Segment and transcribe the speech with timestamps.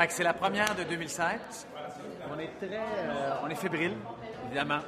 [0.00, 1.66] Fait que c'est la première de 2016.
[2.32, 2.74] On est très...
[2.74, 3.92] euh, on est fébrile,
[4.46, 4.78] évidemment.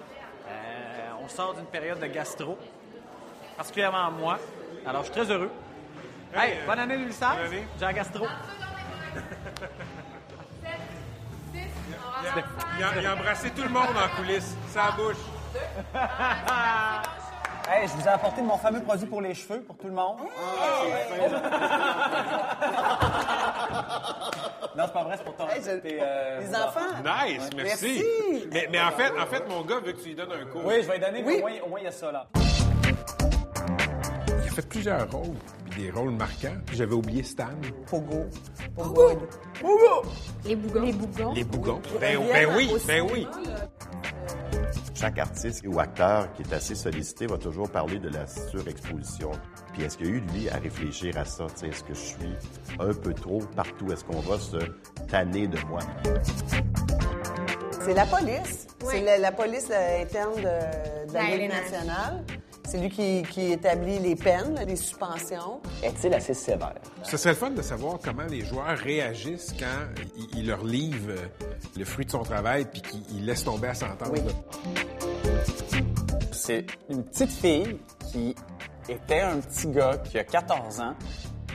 [0.49, 2.57] Euh, on sort d'une période de gastro,
[3.55, 4.39] particulièrement moi.
[4.87, 5.51] Alors, je suis très heureux.
[6.35, 7.29] Hey, bonne année 2016.
[7.29, 7.67] Bonne année.
[7.79, 8.27] J'ai un gastro.
[11.55, 14.57] Il a, il a embrassé tout le monde en coulisses.
[14.71, 15.17] Sa bouche.
[17.69, 20.19] Hey, je vous ai apporté mon fameux produit pour les cheveux, pour tout le monde.
[24.77, 25.49] non, c'est pas vrai, c'est pour toi.
[25.55, 26.81] Hey, je- T'es, euh, Les enfants.
[27.05, 27.57] Nice, merci.
[27.57, 28.05] Merci.
[28.53, 30.63] Mais, mais en, fait, en fait, mon gars veut que tu lui donnes un cours.
[30.65, 32.27] Oui, je vais lui donner, mais au moins, au moins, il y a ça, là.
[32.37, 32.43] Il
[34.49, 35.37] a fait plusieurs rôles,
[35.71, 36.57] puis des rôles marquants.
[36.73, 37.47] J'avais oublié Stan.
[37.91, 38.27] Pogo.
[38.77, 39.23] Pogo.
[40.45, 40.83] Les bougons.
[40.83, 41.33] Les bougons.
[41.33, 41.81] Les bougons.
[42.01, 43.27] Ben, Reviennent ben oui, ben oui.
[45.03, 49.33] Chaque artiste ou acteur qui est assez sollicité va toujours parler de la surexposition.
[49.73, 51.47] Puis est-ce qu'il y a eu, lui, à réfléchir à ça?
[51.49, 52.35] Tu sais, Est-ce que je suis
[52.79, 53.91] un peu trop partout?
[53.93, 54.59] Est-ce qu'on va se
[55.11, 55.81] tanner de moi?
[57.81, 58.69] C'est la police.
[58.85, 58.91] Oui.
[58.93, 61.63] C'est la, la police interne de, de la La Ligue LNH.
[61.73, 62.25] nationale.
[62.65, 65.61] C'est lui qui, qui établit les peines, les suspensions.
[65.83, 66.75] Est-il assez sévère?
[67.03, 71.11] Ce serait le fun de savoir comment les joueurs réagissent quand il, il leur livre
[71.11, 71.27] euh,
[71.77, 74.09] le fruit de son travail puis qu'il laisse tomber à sentence.
[74.13, 74.21] Oui.
[76.31, 77.79] C'est une petite fille
[78.11, 78.35] qui
[78.89, 80.95] était un petit gars qui a 14 ans,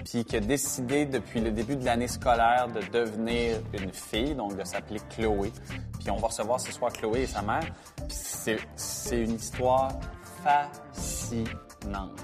[0.05, 4.55] puis qui a décidé depuis le début de l'année scolaire de devenir une fille, donc
[4.55, 5.51] de s'appeler Chloé.
[5.99, 7.65] Puis on va recevoir ce soir Chloé et sa mère.
[8.07, 9.89] Puis c'est, c'est une histoire
[10.47, 12.19] fascinante.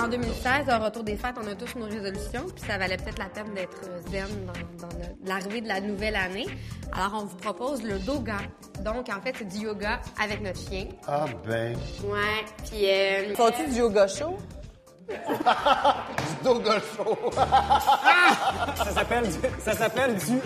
[0.00, 3.18] En 2016, au retour des fêtes, on a tous nos résolutions, puis ça valait peut-être
[3.18, 4.88] la peine d'être zen dans,
[5.24, 6.46] l'arrivée de la nouvelle année.
[6.92, 8.38] Alors, on vous propose le doga.
[8.84, 10.86] Donc, en fait, c'est du yoga avec notre chien.
[11.06, 11.74] Ah ben...
[12.04, 12.88] Ouais, puis...
[12.88, 14.36] euh, Font-tu du yoga chaud?
[16.44, 17.16] Doga show!
[18.76, 20.36] Ça s'appelle du, ça s'appelle du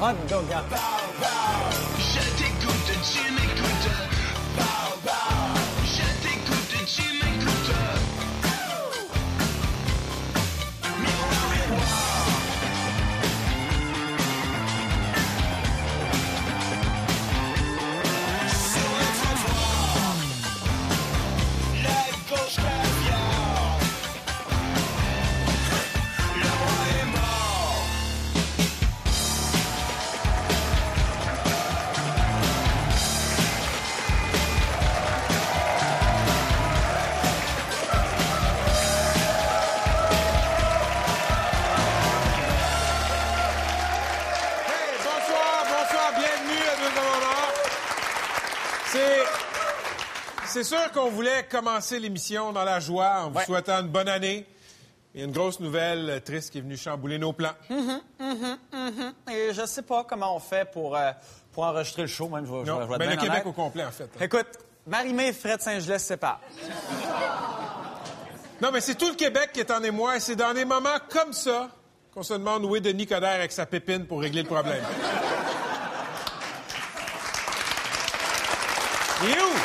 [0.00, 0.62] hot doga.
[50.52, 53.44] C'est sûr qu'on voulait commencer l'émission dans la joie en vous Ouais.
[53.44, 54.46] souhaitant une bonne année.
[55.14, 57.52] Il y a une grosse nouvelle euh, triste qui est venue chambouler nos plans.
[59.30, 61.10] Et je sais pas comment on fait pour, euh,
[61.52, 63.90] pour enregistrer le show, même je je Non, je ben, le Québec au complet, en
[63.90, 64.04] fait.
[64.04, 64.24] hein.
[64.24, 64.46] Écoute,
[64.86, 66.40] Marie-Mé et Fred Saint-Gelais se séparent.
[68.62, 70.98] Non, mais c'est tout le Québec qui est en émoi et c'est dans des moments
[71.08, 71.70] comme ça
[72.12, 74.84] qu'on se demande où est Denis Coderre avec sa pépine pour régler le problème.
[79.22, 79.56] Il est où?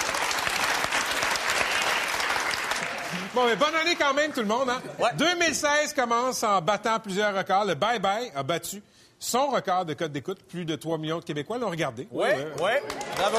[3.35, 4.69] Bon, mais bonne année quand même, tout le monde.
[4.69, 4.81] Hein?
[4.97, 5.09] Ouais.
[5.18, 7.66] 2016 commence en battant plusieurs records.
[7.66, 8.81] Le Bye Bye a battu
[9.19, 10.40] son record de code d'écoute.
[10.47, 12.07] Plus de 3 millions de Québécois l'ont regardé.
[12.12, 12.81] Oui, oui, ouais.
[13.18, 13.38] bravo.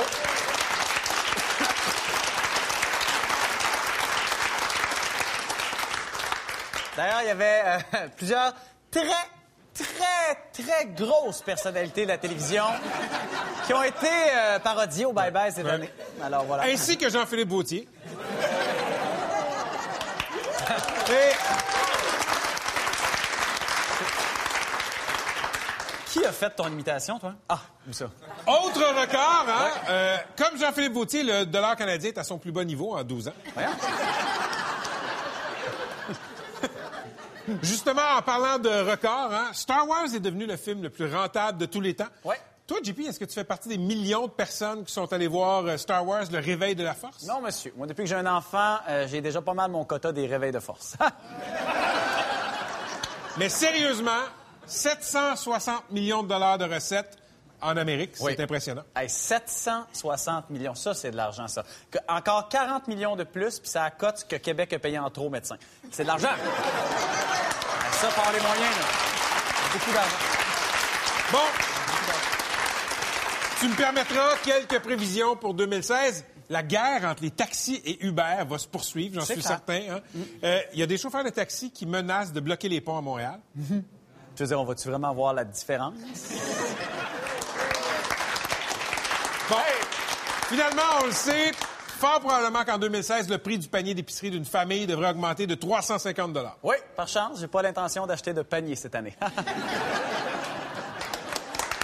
[6.95, 8.53] D'ailleurs, il y avait euh, plusieurs
[8.91, 9.01] très,
[9.73, 12.65] très, très grosses personnalités de la télévision
[13.67, 15.89] qui ont été euh, parodiées au Bye Bye cette année.
[16.23, 16.65] Alors voilà.
[16.65, 17.89] Ainsi que Jean-Philippe Vautier.
[21.11, 21.33] Et
[26.11, 27.35] Qui a fait ton imitation, toi?
[27.49, 28.07] Ah, où ça?
[28.47, 29.71] Autre record, hein?
[29.89, 33.29] Euh, comme Jean-Philippe Vautier, le dollar canadien est à son plus bas niveau en 12
[33.29, 33.33] ans.
[37.63, 41.59] Justement, en parlant de record, hein, Star Wars est devenu le film le plus rentable
[41.59, 42.09] de tous les temps.
[42.25, 42.41] Ouais.
[42.67, 45.65] Toi, JP, est-ce que tu fais partie des millions de personnes qui sont allées voir
[45.67, 47.23] euh, Star Wars, le réveil de la force?
[47.23, 47.73] Non, monsieur.
[47.77, 50.51] Moi, depuis que j'ai un enfant, euh, j'ai déjà pas mal mon quota des réveils
[50.51, 50.97] de force.
[53.37, 54.19] Mais sérieusement,
[54.67, 57.17] 760 millions de dollars de recettes
[57.63, 58.33] en Amérique, Oui.
[58.37, 58.83] c'est impressionnant.
[58.97, 61.63] Hey, 760 millions, ça, c'est de l'argent, ça.
[61.91, 64.99] Que- encore 40 millions de plus, puis ça a cote ce que Québec a payé
[64.99, 65.57] en trop aux médecins.
[65.93, 66.29] C'est de l'argent.
[66.37, 68.85] Ben, ça, par les moyens, là.
[69.73, 70.17] Beaucoup d'argent.
[71.33, 71.39] Bon.
[73.61, 76.25] Tu me permettras quelques prévisions pour 2016.
[76.49, 79.47] La guerre entre les taxis et Uber va se poursuivre, j'en suis clair.
[79.49, 79.81] certain.
[79.97, 80.01] hein.
[80.45, 83.01] Euh, Il y a des chauffeurs de taxi qui menacent de bloquer les ponts à
[83.01, 83.41] Montréal.
[83.59, 85.95] Je veux dire, on va-tu vraiment voir la différence?
[89.49, 89.55] Bon,
[90.49, 91.53] finalement, on le sait,
[92.01, 96.37] fort probablement qu'en 2016, le prix du panier d'épicerie d'une famille devrait augmenter de 350
[96.65, 99.15] Oui, par chance, j'ai pas l'intention d'acheter de panier cette année.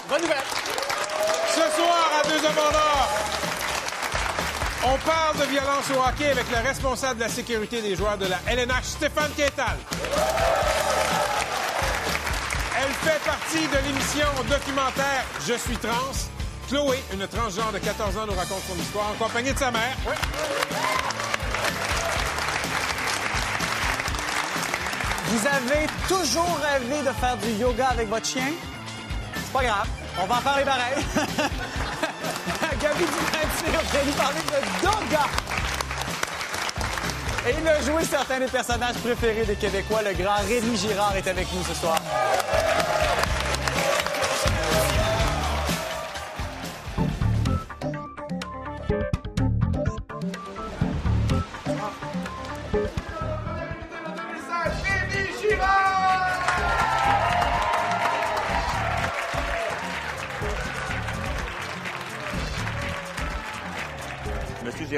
[0.08, 0.38] Bonne nouvelle!
[4.84, 8.26] On parle de violence au hockey avec le responsable de la sécurité des joueurs de
[8.26, 9.76] la LNH, Stéphane Quintal.
[12.78, 15.90] Elle fait partie de l'émission documentaire Je suis trans.
[16.68, 19.96] Chloé, une transgenre de 14 ans, nous raconte son histoire en compagnie de sa mère.
[25.26, 28.50] Vous avez toujours rêvé de faire du yoga avec votre chien?
[29.34, 29.86] C'est pas grave,
[30.20, 31.04] on va en parler pareil.
[32.82, 35.26] Gabi lui parler de Doga.
[37.46, 40.02] Et il a joué certains des personnages préférés des Québécois.
[40.02, 42.00] Le grand Rémi Girard est avec nous ce soir.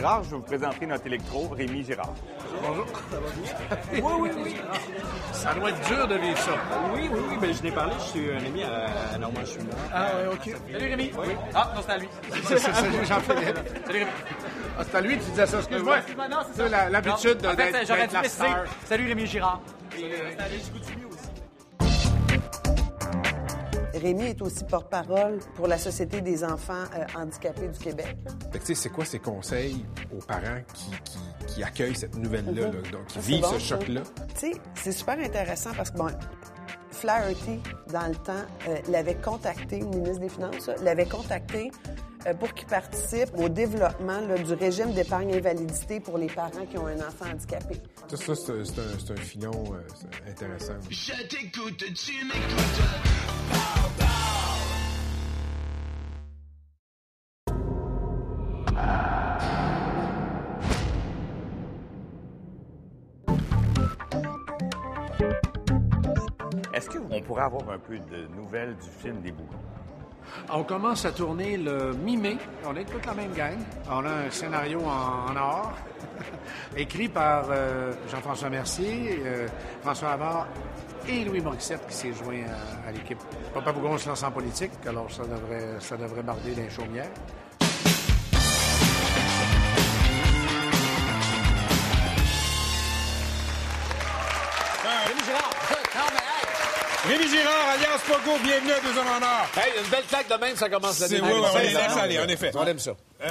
[0.04, 2.12] Girard, je vais vous présenter notre électro, Rémi Girard.
[5.32, 6.52] Ça doit être dur de vivre ça.
[6.94, 7.36] Oui, oui, oui.
[7.40, 7.94] Ben, je l'ai parlé.
[7.98, 9.70] Je suis un ami à, à Normand Chumont.
[9.90, 10.54] Ah, OK.
[10.70, 11.10] Salut, Rémi.
[11.16, 11.34] Oui.
[11.54, 12.08] Ah, non, c'est à lui.
[12.44, 12.70] C'est ça,
[13.02, 13.58] Jean-Philippe.
[13.86, 14.10] Salut, Rémi.
[14.76, 15.58] Ah, c'est à lui que tu disais ça.
[15.58, 15.96] Excuse-moi.
[16.30, 18.44] Non, c'est l'habitude Non, en fait, j'aurais dû la préciser.
[18.44, 18.64] star.
[18.84, 19.26] Salut, Rémi
[24.04, 28.16] Rémi est aussi porte-parole pour la Société des enfants euh, handicapés du Québec.
[28.52, 29.84] Fait que, tu sais, c'est quoi ces conseils
[30.14, 33.58] aux parents qui, qui- qui accueillent cette nouvelle-là, là, donc qui Ah, vivent bon, ce
[33.58, 34.02] choc-là?
[34.38, 36.08] Tu sais, c'est super intéressant parce que, bon,
[36.90, 37.60] Flaherty,
[37.92, 41.70] dans le temps, euh, l'avait contacté, le ministre des Finances, l'avait contacté
[42.32, 46.86] pour qu'il participe au développement là, du régime d'épargne invalidité pour les parents qui ont
[46.86, 47.76] un enfant handicapé.
[48.08, 48.34] Ça, ça,
[48.64, 50.74] c'est un, filon euh, intéressant.
[50.88, 53.24] Je t'écoute, tu m'écoutes.
[66.74, 69.58] Est-ce qu'on pourrait avoir un peu de nouvelles du film des Bougons?
[70.52, 72.36] On commence à tourner le mi-mai.
[72.66, 73.56] On est toute la même gang.
[73.90, 75.72] On a un scénario en, or,
[76.76, 79.46] écrit par euh, Jean-François Mercier, euh,
[79.82, 80.46] François Havard
[81.08, 82.44] et Louis Morissette qui s'est joint
[82.84, 83.18] à, à l'équipe.
[83.52, 87.10] Papa Bougon se lance en politique, alors ça devrait, ça devrait barder les chaumières.
[97.06, 99.46] Rémi Girard, Alliance Pogo, bienvenue à Deux hommes en or.
[99.56, 101.32] Hey, une belle claque de même, ça commence C'est- l'année.
[101.34, 102.50] oui, oui, Ça, laisse aller, en effet.
[102.54, 102.92] On aime ça.
[103.22, 103.30] Euh, euh,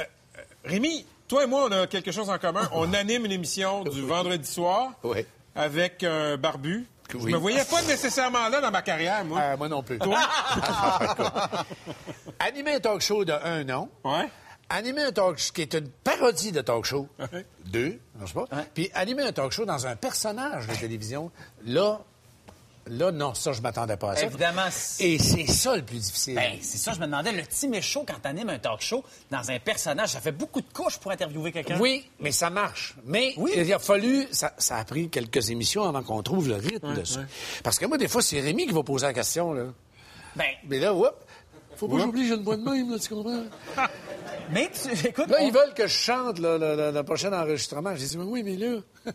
[0.64, 2.68] Rémi, toi et moi, on a quelque chose en commun.
[2.72, 5.26] On anime une émission du vendredi soir Oui.
[5.56, 6.86] avec un barbu.
[7.10, 7.32] Je Oui.
[7.32, 9.40] me voyais pas nécessairement là dans ma carrière, moi.
[9.40, 9.98] Euh, moi non plus.
[12.38, 13.88] Animer un talk show de un nom.
[14.04, 14.28] Ouais.
[14.70, 17.08] Animer un talk show qui est une parodie de talk show.
[17.18, 17.44] Ouais.
[17.66, 18.44] Deux, je sais pas.
[18.72, 21.30] Puis animer un talk show dans un personnage de télévision,
[21.66, 22.00] là,
[22.86, 24.26] là, non, ça, je m'attendais pas à ça.
[24.26, 24.66] Évidemment,
[25.00, 26.34] Et c'est ça le plus difficile.
[26.34, 29.50] Ben, c'est ça, je me demandais, le petit méchot, quand t'animes un talk show dans
[29.50, 31.78] un personnage, ça fait beaucoup de couches pour interviewer quelqu'un.
[31.80, 32.94] Oui, mais ça marche.
[33.04, 33.52] Mais Oui.
[33.56, 37.04] il a fallu, ça, ça a pris quelques émissions avant qu'on trouve le rythme de
[37.04, 37.20] ça.
[37.62, 39.64] Parce que moi, des fois, c'est Rémi qui va poser la question, là.
[40.36, 41.14] Ben, Mais là, whoop,
[41.76, 43.42] faut pas que j'oublie, j'ai une voix de même, là, tu comprends?
[44.50, 47.32] mais tu, écoute, Là, on- ils veulent que je chante là, le, le- le prochain
[47.32, 47.94] enregistrement.
[47.96, 48.78] J'ai dit, mais oui, mais là,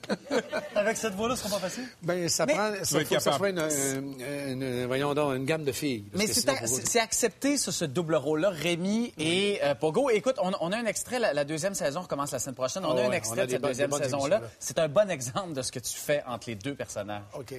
[0.76, 1.86] avec cette voix-là, ce sera pas facile.
[2.02, 5.36] ben, ça Mais- prend, ça, être faut que ça soit une, une- une- voyons donc,
[5.36, 6.06] une gamme de filles.
[6.14, 10.10] Mais c'est accepté, ça, ce double rôle-là, Rémi et euh, Pogo.
[10.10, 12.84] Écoute, on, on a un extrait, la, la deuxième saison recommence la semaine prochaine.
[12.86, 14.42] On a un ouais, extrait a de cette bonnes- deuxième saison-là.
[14.60, 17.24] C'est un bon exemple de ce que tu fais entre les deux personnages.
[17.38, 17.54] OK.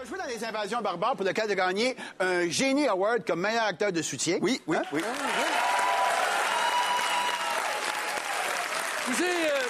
[0.00, 3.40] T'as joué dans les Invasions barbares pour lequel tu as gagné un Génie Award comme
[3.40, 4.38] meilleur acteur de soutien.
[4.40, 5.02] Oui, oui, oui.
[9.08, 9.60] Vous avez, euh,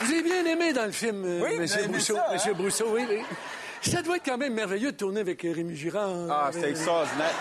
[0.00, 2.14] vous avez bien aimé dans le film, euh, Oui, Monsieur Brousseau.
[2.16, 2.32] ça, hein?
[2.32, 3.22] Monsieur Brousseau, oui, oui.
[3.82, 6.10] Ça doit être quand même merveilleux de tourner avec Rémi Girard.
[6.30, 7.34] Ah, avec- c'est extraordinaire.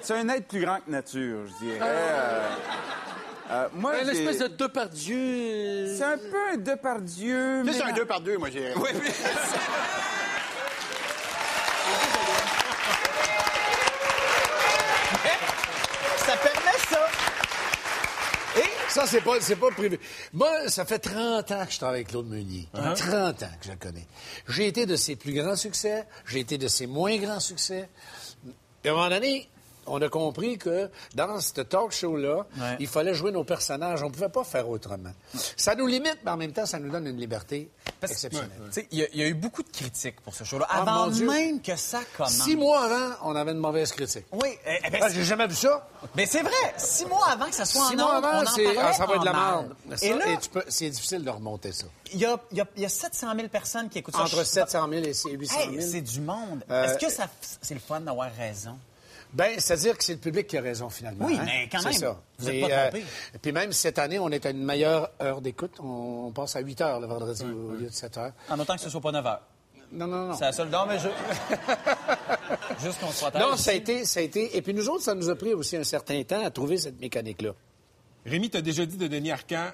[0.00, 1.78] C'est un être plus grand que nature, je dirais.
[1.82, 2.48] Euh,
[3.50, 5.96] euh, moi, Un j'ai- espèce de Depardieu.
[5.96, 7.72] C'est un peu un Depardieu, mais...
[7.72, 8.72] Plus un deux par deux, moi, j'ai.
[8.76, 9.10] Oui, mais-
[16.18, 17.06] Ça permet ça.
[18.56, 19.98] Et Ça, c'est pas, c'est pas privé.
[20.32, 22.68] Moi, ça fait 30 ans que je travaille avec Claude Meunier.
[22.74, 24.06] 30 ans que je le connais.
[24.48, 27.88] J'ai été de ses plus grands succès, j'ai été de ses moins grands succès.
[28.84, 29.48] Et à un moment donné,
[29.88, 32.76] on a compris que dans ce talk show-là, Ouais.
[32.80, 34.02] il fallait jouer nos personnages.
[34.02, 35.10] On pouvait pas faire autrement.
[35.56, 38.50] Ça nous limite, mais en même temps, ça nous donne une liberté Parce- exceptionnelle.
[38.90, 40.66] Il y, a- il y a eu beaucoup de critiques pour ce show-là.
[40.70, 42.32] Ah, Avant même que ça commence.
[42.32, 44.26] Six mois avant, on avait une mauvaise critique.
[44.32, 45.88] Oui, eh, eh ben, Ah, j'ai jamais vu ça.
[46.16, 46.74] mais c'est vrai.
[46.76, 48.80] Six mois avant que ça soit Six en mois ondes, on avant, en c'est, parlait
[48.82, 49.74] ah, ça va être de la en merde.
[50.02, 50.24] Et là,
[50.68, 51.86] c'est difficile de remonter ça.
[52.12, 54.22] il y a, y a- il y a 700 000 personnes qui écoutent ça.
[54.22, 55.72] Entre Je- 700 000 et 800 000.
[55.72, 56.64] Hey, c'est du monde.
[56.70, 57.26] Euh, Est-ce que ça,
[57.60, 58.78] c'est le fun d'avoir raison?
[59.32, 61.26] Ben, c'est-à-dire que c'est le public qui a raison, finalement.
[61.26, 61.44] Oui, hein?
[61.44, 62.20] mais quand C'est même, ça.
[62.38, 63.04] vous êtes Et, pas trompé.
[63.42, 65.74] puis même cette année, on est à une meilleure heure d'écoute.
[65.80, 68.32] On, on passe à 8 heures le vendredi au lieu de 7 heures.
[68.48, 69.42] En autant que ce soit pas 9 heures.
[69.92, 70.34] Non, non, non.
[70.34, 71.08] C'est la seule dent, mais je...
[72.84, 73.40] Juste qu'on se protège.
[73.42, 74.56] Non, ça a été, ça a été.
[74.56, 77.00] Et puis nous autres, ça nous a pris aussi un certain temps à trouver cette
[77.00, 77.52] mécanique-là.
[78.26, 79.68] Rémi, t'as déjà dit de Denis Arcand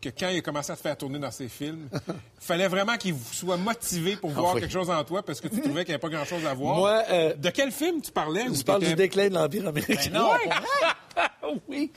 [0.00, 2.00] que quand il a commencé à te faire tourner dans ses films, il
[2.40, 4.60] fallait vraiment qu'il soit motivé pour voir Ah oui.
[4.62, 6.76] quelque chose en toi parce que tu trouvais qu'il n'y avait pas grand-chose à voir.
[6.76, 8.48] Moi, euh, De quel film tu parlais?
[8.48, 10.10] où Je parle du déclin de l'Empire américain?
[10.12, 11.58] Ben non, Ouais.
[11.68, 11.92] oui.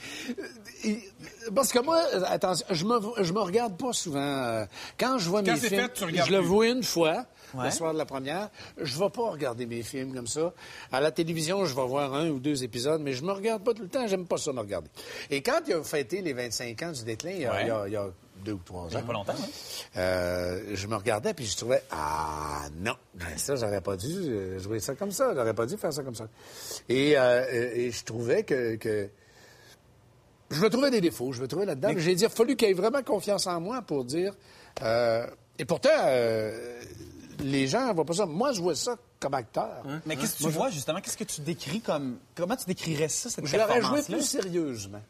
[1.54, 4.18] Parce que moi, euh, attention, je me, je me regarde pas souvent.
[4.20, 4.66] euh,
[4.98, 7.24] Quand je vois Quand mes films, fait, tu regardes je le vois une fois,
[7.56, 7.64] Ouais.
[7.66, 8.50] le soir de la première.
[8.80, 10.52] Je vais pas regarder mes films comme ça.
[10.92, 13.74] À la télévision, je vais voir un ou deux épisodes, mais je me regarde pas
[13.74, 14.06] tout le temps.
[14.06, 14.88] J'aime pas ça me regarder.
[15.30, 17.62] Et quand il a fêté les 25 ans du déclin, il y a, Ouais.
[17.62, 18.06] il y a- il y a
[18.44, 19.96] deux ou trois Il y a ans, pas longtemps, hein?
[19.96, 24.58] euh, je me regardais puis je trouvais ah non ben ça j'aurais pas dû euh,
[24.58, 26.26] jouer ça comme ça j'aurais pas dû faire ça comme ça
[26.90, 29.08] et, euh, et- je trouvais que, que
[30.50, 32.54] je me trouvais des défauts je me trouvais là-dedans Mais j'ai dit il a fallu
[32.56, 34.34] qu'il ait vraiment confiance en moi pour dire
[34.82, 35.26] euh,
[35.58, 36.80] et pourtant euh,
[37.40, 40.42] les gens voient pas ça moi je vois ça comme acteur Mais qu'est-ce que tu
[40.44, 41.00] Moi, je- vois, justement?
[41.00, 42.18] Qu'est-ce que tu décris comme...
[42.34, 45.00] Comment tu décrirais ça, cette je l'aurais joué plus sérieusement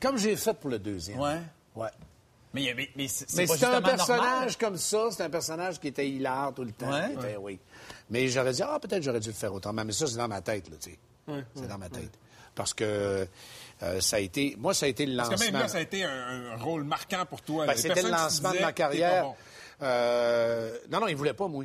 [0.00, 1.38] comme j'ai fait pour le deuxième Ouais.
[1.76, 1.90] ouais
[2.54, 4.56] Mais, mais, mais c'est Mais pas c'est un personnage normal.
[4.58, 6.90] comme ça, c'est un personnage qui était hilar tout le temps.
[6.90, 7.36] Ouais.
[7.40, 7.58] oui.
[8.08, 9.84] Mais j'aurais dit, ah, peut-être j'aurais dû le faire autrement.
[9.84, 11.44] Mais ça, c'est dans ma tête, là, tu sais.
[11.54, 12.10] c'est dans ma tête.
[12.54, 13.24] Parce que
[13.82, 14.56] euh, ça a été.
[14.58, 15.52] Moi, ça a été le Parce que lancement.
[15.52, 17.66] même là, ça a été un, un rôle marquant pour toi.
[17.66, 19.32] Ben, c'était le lancement de ma carrière.
[19.82, 21.64] Euh, non, non, il voulait pas, moi.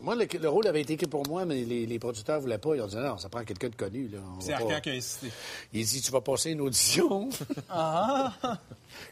[0.00, 2.74] Moi, le, le rôle avait été écrit pour moi, mais les, les producteurs voulaient pas.
[2.74, 4.10] Ils ont dit, non, ça prend quelqu'un de connu.
[4.40, 5.30] C'est Arcand qui a insisté.
[5.72, 7.28] Il dit, tu vas passer une audition.
[7.70, 8.32] Ah!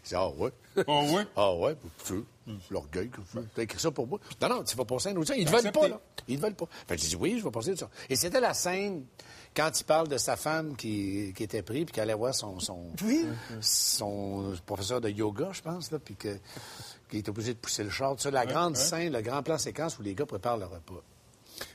[0.03, 0.51] Je dis, ah ouais.
[0.87, 1.27] Oh, ouais?
[1.37, 2.25] Ah ouais, tu
[2.71, 3.21] l'orgueil, que
[3.55, 4.19] tu as écrit ça pour moi.
[4.41, 5.37] Non, non, tu vas passer une audition.
[5.37, 6.01] Ils ne veulent pas, là.
[6.27, 6.67] Ils ne veulent pas.
[6.89, 7.89] Fait que j'ai dit, oui, je vais passer ça.
[8.11, 9.05] Et c'était la scène
[9.55, 12.59] quand il parle de sa femme qui, qui était prise puis qui allait voir son,
[12.59, 12.87] son,
[13.61, 16.37] son professeur de yoga, je pense, là, puis que,
[17.13, 18.17] qui était obligé de pousser le char.
[18.17, 21.03] Tu sais, la grande scène, le grand plan séquence où les gars préparent le repas.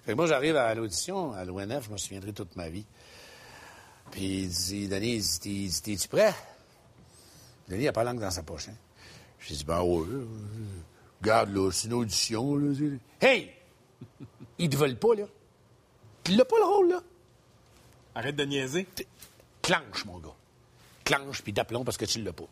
[0.03, 2.85] Fait que moi, j'arrive à l'audition, à l'ONF, je me souviendrai toute ma vie.
[4.09, 6.33] Puis il dit, Denis, t'es-tu prêt?
[7.69, 8.69] Denis, il n'a pas la langue dans sa poche.
[8.69, 8.75] Hein?
[9.39, 10.07] J'ai dit, ben ouais.
[10.09, 10.25] euh,
[11.21, 12.55] Regarde, là, c'est une audition.
[12.55, 12.73] Là,
[13.21, 13.51] hey!
[14.57, 15.25] Ils te veulent pas, là.
[16.29, 17.03] Il n'a pas le rôle, là.
[18.15, 18.87] Arrête de niaiser.
[19.61, 20.33] Clenche, mon gars.
[21.03, 22.47] Clenche, puis d'aplomb parce que tu l'as pas.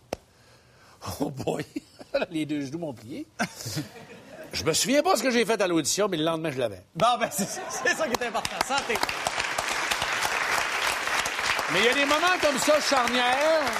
[1.21, 1.65] Oh boy!
[2.31, 3.25] Les deux genoux m'ont plié.
[4.53, 6.81] Je me souviens pas ce que j'ai fait à l'audition, mais le lendemain, je l'avais.
[6.95, 8.55] Bon, ben, c'est ça qui est important.
[8.65, 8.95] Santé.
[11.73, 13.71] Mais il y a des moments comme ça charnières.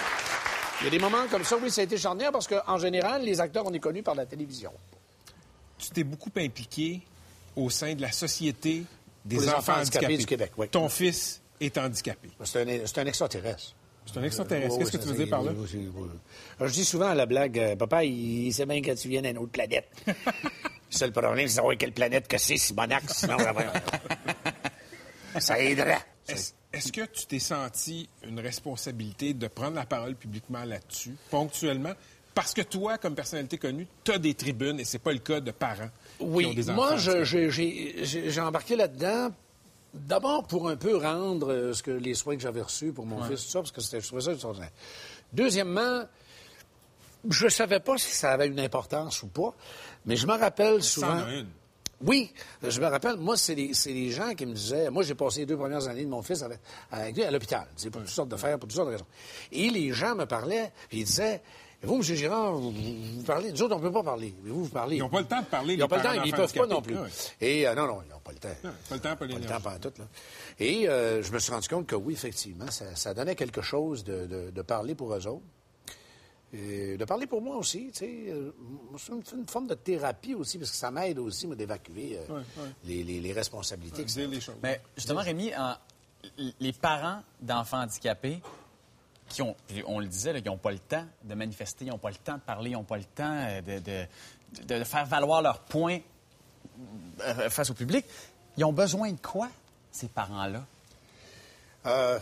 [0.82, 3.24] Il y a des moments comme ça, oui, ça a été charnière parce qu'en général,
[3.24, 4.74] les acteurs, on est connus par la télévision.
[5.78, 7.02] Tu t'es beaucoup impliqué
[7.56, 8.84] au sein de la Société
[9.24, 10.68] des enfants, enfants handicapés handicapés du Québec, oui.
[10.68, 12.30] Ton fils est handicapé.
[12.44, 13.74] C'est un, c'est un extraterrestre.
[14.06, 14.78] C'est un extraterrestre.
[14.78, 15.52] Qu'est-ce que tu veux dire par là?
[15.52, 19.22] Alors, je dis souvent à la blague, euh, papa, il, sait bien que tu viens
[19.22, 19.88] d'une autre planète.
[20.08, 20.14] le
[20.90, 23.74] seul problème, c'est de savoir quelle planète que c'est, Simonac, sinon, ça va-
[25.40, 26.00] ça aidera.
[26.28, 31.94] Est-ce que tu t'es senti une responsabilité de prendre la parole publiquement là-dessus, ponctuellement?
[32.34, 35.40] Parce que toi, comme personnalité connue, tu as des tribunes et c'est pas le cas
[35.40, 36.98] de parents qui ont Oui, des enfants.
[36.98, 39.30] moi, j'ai embarqué là-dedans.
[39.96, 43.24] D'abord, pour un peu rendre euh, ce que les soins que j'avais reçus pour mon
[43.24, 44.72] fils, tout ça, parce que c'était, je trouvais ça extraordinaire.
[45.32, 46.04] Deuxièmement,
[47.30, 49.54] je savais pas si ça avait une importance ou pas,
[50.06, 51.08] mais je me rappelle Ça souvent.
[51.08, 51.48] en a une.
[52.02, 54.90] Oui, je me rappelle, moi, c'est les, c'est les gens qui me disaient...
[54.90, 56.60] Moi, j'ai passé les deux premières années de mon fils avec,
[56.92, 59.08] avec lui à l'hôpital, sais, pour toutes sortes de faire, pour toutes sortes de raisons.
[59.54, 61.42] Et les gens me parlaient, puis ils disaient...
[61.86, 62.02] Vous, M.
[62.02, 63.52] Girard, vous, vous parlez.
[63.52, 64.34] Nous autres, on ne peut pas parler.
[64.44, 64.98] Mais vous, vous parlez.
[64.98, 66.54] Ils n'ont pas le temps de parler, Ils n'ont pas le temps, ils ne peuvent
[66.54, 66.96] pas non plus.
[67.42, 68.50] Et euh, non, non, ils n'ont pas le temps.
[68.64, 70.06] Non, pas le temps, pas Pas le temps, pas tout, là.
[70.60, 74.04] Et euh, je me suis rendu compte que oui, effectivement, ça, ça donnait quelque chose
[74.04, 75.44] de, de- de parler pour eux autres.
[76.54, 78.26] Et de parler pour moi aussi, tu sais.
[78.30, 78.52] euh,
[78.98, 82.34] C'est une, une forme de thérapie aussi, parce que ça m'aide aussi, moi, d'évacuer euh,
[82.34, 82.70] Ouais, ouais.
[82.86, 84.04] Les, les- les responsabilités.
[84.06, 84.56] que ça- Dire les choses.
[84.64, 85.76] Mais justement, Rémi, en-
[86.60, 88.42] les parents d'enfants handicapés,
[89.30, 89.56] qui ont,
[89.88, 92.16] on le disait, là, ils n'ont pas le temps de manifester, ils n'ont pas le
[92.16, 95.60] temps de parler, ils n'ont pas le temps euh, de, de- de faire valoir leurs
[95.60, 96.00] points
[97.22, 98.06] euh, face au public.
[98.58, 99.50] Ils ont besoin de quoi,
[99.92, 100.64] ces parents-là?
[101.86, 102.20] Euh,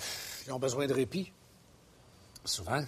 [0.48, 1.32] ils ont besoin de répit,
[2.46, 2.84] souvent.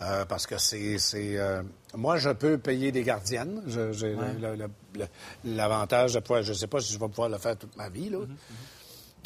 [0.00, 0.98] Euh, parce que c'est.
[1.38, 1.62] euh,
[1.94, 3.62] moi, je peux payer des gardiennes.
[3.92, 5.06] J'ai Ouais.
[5.44, 6.42] l'avantage de pouvoir.
[6.42, 8.18] Je ne sais pas si je vais pouvoir le faire toute ma vie, là.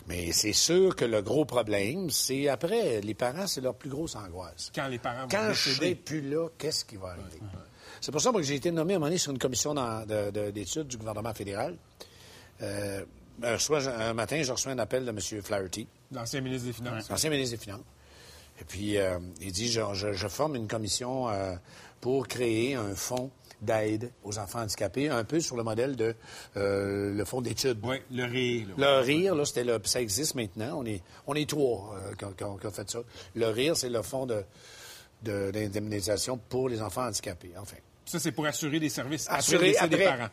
[0.08, 4.16] Mais c'est sûr que le gros problème, c'est après, les parents, c'est leur plus grosse
[4.16, 4.72] angoisse.
[4.74, 7.38] Quand les parents vont Quand je serai plus là, qu'est-ce qui va arriver?
[8.00, 10.86] C'est pour ça que j'ai été nommé à un moment donné sur une commission d'études
[10.88, 11.76] du gouvernement fédéral.
[12.62, 13.04] Euh,
[13.42, 15.20] un, matin, je reçois un appel de M.
[15.42, 17.08] Flaherty, L'ancien ministre des Finances.
[17.10, 17.84] l'ancien ministre des Finances.
[18.60, 21.54] Et puis, euh, il dit, je, je- je forme une commission euh,
[22.00, 26.14] pour créer un fonds d'aide aux enfants handicapés, un peu sur le modèle de
[26.56, 27.78] euh, le fonds d'études.
[27.82, 28.68] Oui, le rire.
[28.76, 29.00] là.
[29.00, 30.78] Le rire, là, c'était le, ça existe maintenant.
[30.80, 33.00] On est, on est trois euh, qui, ont- qui ont- qui ont fait ça.
[33.34, 34.44] Le rire, c'est le fonds de,
[35.22, 37.76] de- d'indemnisation pour les enfants handicapés, enfin.
[38.04, 40.16] Ça, c'est pour assurer des services après Assurer le décès des après.
[40.16, 40.30] parents.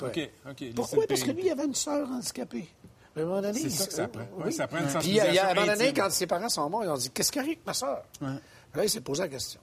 [0.00, 0.30] Ouais.
[0.46, 0.74] OK, OK.
[0.74, 1.06] Pourquoi?
[1.06, 2.68] Parce que lui, il avait une sœur handicapée.
[3.16, 4.22] À un moment donné, C'est ça que ça prend.
[4.44, 5.92] Ouais, ça prend une Puis, il y a- il y a- à un moment donné,
[5.92, 8.84] quand ses parents sont morts, ils ont dit Qu'est-ce qui arrive avec ma sœur Là,
[8.84, 9.60] il s'est posé la question.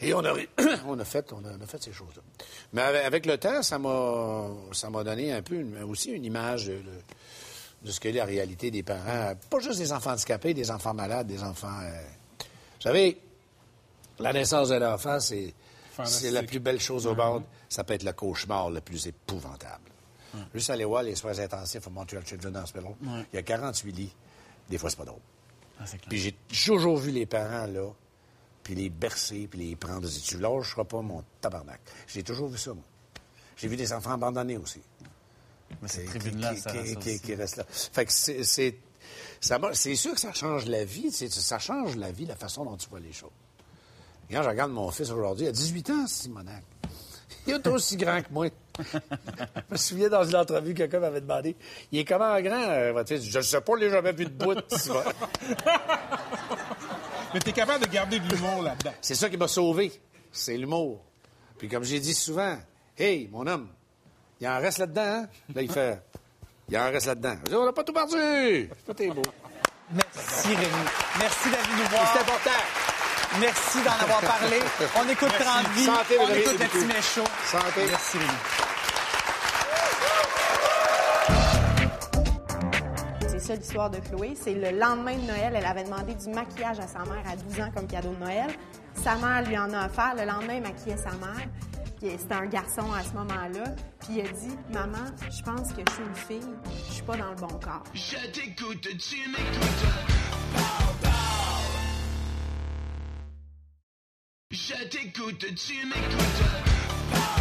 [0.00, 0.32] Et on a,
[0.86, 2.22] on a, fait, on a, on a fait ces choses-là.
[2.72, 6.66] Mais avec, le temps, ça m'a, ça m'a donné un peu une- aussi une image
[6.66, 6.82] de, de-
[7.82, 9.34] de ce qu'est la réalité des parents.
[9.50, 11.80] Pas juste des enfants handicapés, des enfants malades, des enfants.
[11.82, 12.00] euh,
[12.40, 13.20] Vous savez,
[14.18, 15.54] la naissance d'un enfant, c'est,
[16.04, 17.44] c'est la plus belle chose au monde.
[17.68, 19.82] Ça peut être le cauchemar le plus épouvantable.
[20.54, 22.94] Juste aller voir les soins intensifs au Montreal Children's Hospital.
[23.32, 24.14] Il y a 48 lits.
[24.68, 25.20] Des fois, c'est pas drôle.
[26.08, 27.88] Puis j'ai toujours vu les parents, là,
[28.68, 30.02] puis les bercer, puis les prendre.
[30.06, 31.80] Je dis, tu lâcheras pas mon tabarnak.
[32.06, 32.82] J'ai toujours vu ça, moi.
[33.56, 34.82] J'ai vu des enfants abandonnés aussi.
[35.86, 37.64] cette Qui- tribune-là, qui, ça- qui- restent là.
[37.70, 38.44] Fait que c'est...
[38.44, 38.76] c'est-
[39.96, 41.10] sûr que ça change la vie.
[41.10, 43.30] Ça change la vie, la façon dont tu vois les choses.
[44.30, 46.62] Quand je regarde mon fils aujourd'hui, il a 18 ans, Simonac.
[47.46, 48.48] Il est aussi grand que moi.
[48.78, 48.84] je
[49.72, 51.56] me souviens dans une entrevue, quelqu'un m'avait demandé
[51.90, 54.26] Il est comment grand, euh, votre fils Je ne sais pas, je l'ai jamais vu
[54.26, 54.60] de bout.
[57.34, 58.92] Mais t'es capable de garder de l'humour là-dedans.
[59.00, 59.92] C'est ça qui m'a sauvé.
[60.32, 61.04] C'est l'humour.
[61.58, 62.56] Puis comme j'ai dit souvent,
[62.96, 63.68] Hey, mon homme,
[64.40, 65.26] il en reste là-dedans, hein?
[65.54, 66.02] Là, il fait
[66.68, 67.36] Il en reste là-dedans.
[67.52, 68.68] On n'a pas tout perdu.
[68.86, 69.22] Tout est beau.
[69.92, 70.84] Merci, Rémi.
[71.18, 72.12] Merci d'aller nous voir.
[72.12, 72.50] C'est important.
[73.40, 74.58] Merci d'en avoir parlé.
[74.96, 75.44] On écoute Merci.
[75.44, 75.84] 30 vies.
[75.84, 76.58] Santé, On écoute.
[77.44, 77.86] Santé.
[77.88, 78.67] Merci, Rémi.
[83.54, 84.34] L'histoire de Chloé.
[84.34, 87.60] C'est le lendemain de Noël, elle avait demandé du maquillage à sa mère à 12
[87.60, 88.50] ans comme cadeau de Noël.
[88.94, 90.14] Sa mère lui en a offert.
[90.16, 91.48] Le lendemain, il maquillait sa mère.
[92.00, 93.74] C'était un garçon à ce moment-là.
[94.00, 96.54] Puis il a dit Maman, je pense que je suis une fille.
[96.86, 97.84] Je suis pas dans le bon corps.
[97.92, 99.84] Je t'écoute, tu m'écoutes.
[104.50, 107.37] Je t'écoute, tu m'écoutes.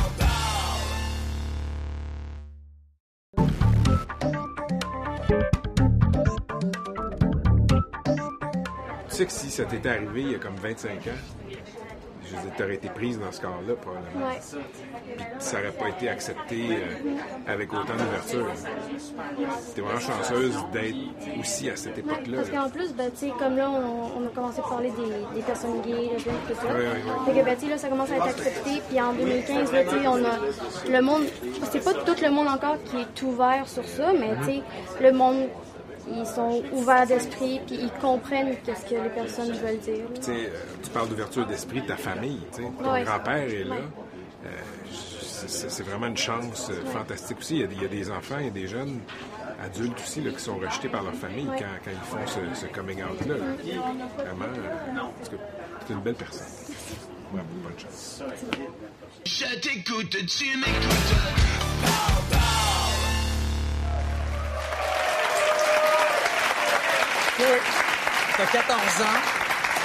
[9.17, 11.49] Sais que si ça t'était arrivé il y a comme 25 ans,
[12.29, 14.27] je veux dire, t'aurais été prise dans ce corps-là, probablement.
[14.27, 14.39] Ouais.
[15.17, 17.15] Puis ça n'aurait pas été accepté euh,
[17.47, 18.47] avec autant d'ouverture.
[19.73, 22.37] T'es vraiment chanceuse d'être aussi à cette époque-là.
[22.37, 25.39] Parce qu'en plus, ben, tu sais, comme là, on, on a commencé à parler des,
[25.39, 26.73] des personnes gays, lesbiennes, tout ça.
[26.73, 26.85] Ouais.
[27.25, 28.81] Fait que, ben, là, ça commence à être accepté.
[28.89, 31.23] Puis en 2015, là, tu sais, on a le monde,
[31.71, 34.61] c'est pas tout le monde encore qui est ouvert sur ça, mais tu sais,
[35.01, 35.47] le monde,
[36.09, 40.05] ils sont ouverts d'esprit, puis ils comprennent qu'est-ce que les personnes veulent dire.
[40.09, 40.15] là.
[40.15, 40.49] Tu sais, euh,
[40.83, 43.03] tu parles d'ouverture d'esprit, ta famille, tu sais, ton Ouais.
[43.03, 43.75] grand-père est là.
[43.75, 43.81] Ouais.
[44.45, 44.49] Euh,
[45.47, 47.55] c'est- vraiment une chance euh, fantastique aussi.
[47.55, 48.99] Il y, a, des- il y a des enfants, il y a des jeunes
[49.63, 51.57] adultes aussi là, qui sont rejetés par leur famille Ouais.
[51.59, 53.35] quand, quand ils font ce, ce coming out-là.
[53.37, 53.43] là.
[54.17, 55.29] Vraiment, euh,
[55.87, 56.47] c'est une belle personne.
[57.33, 57.43] Bonne
[57.77, 58.23] chance.
[59.25, 61.17] Je t'écoute, tu m'écoutes.
[67.47, 67.53] Pow.
[68.35, 69.19] Tu as 14 ans,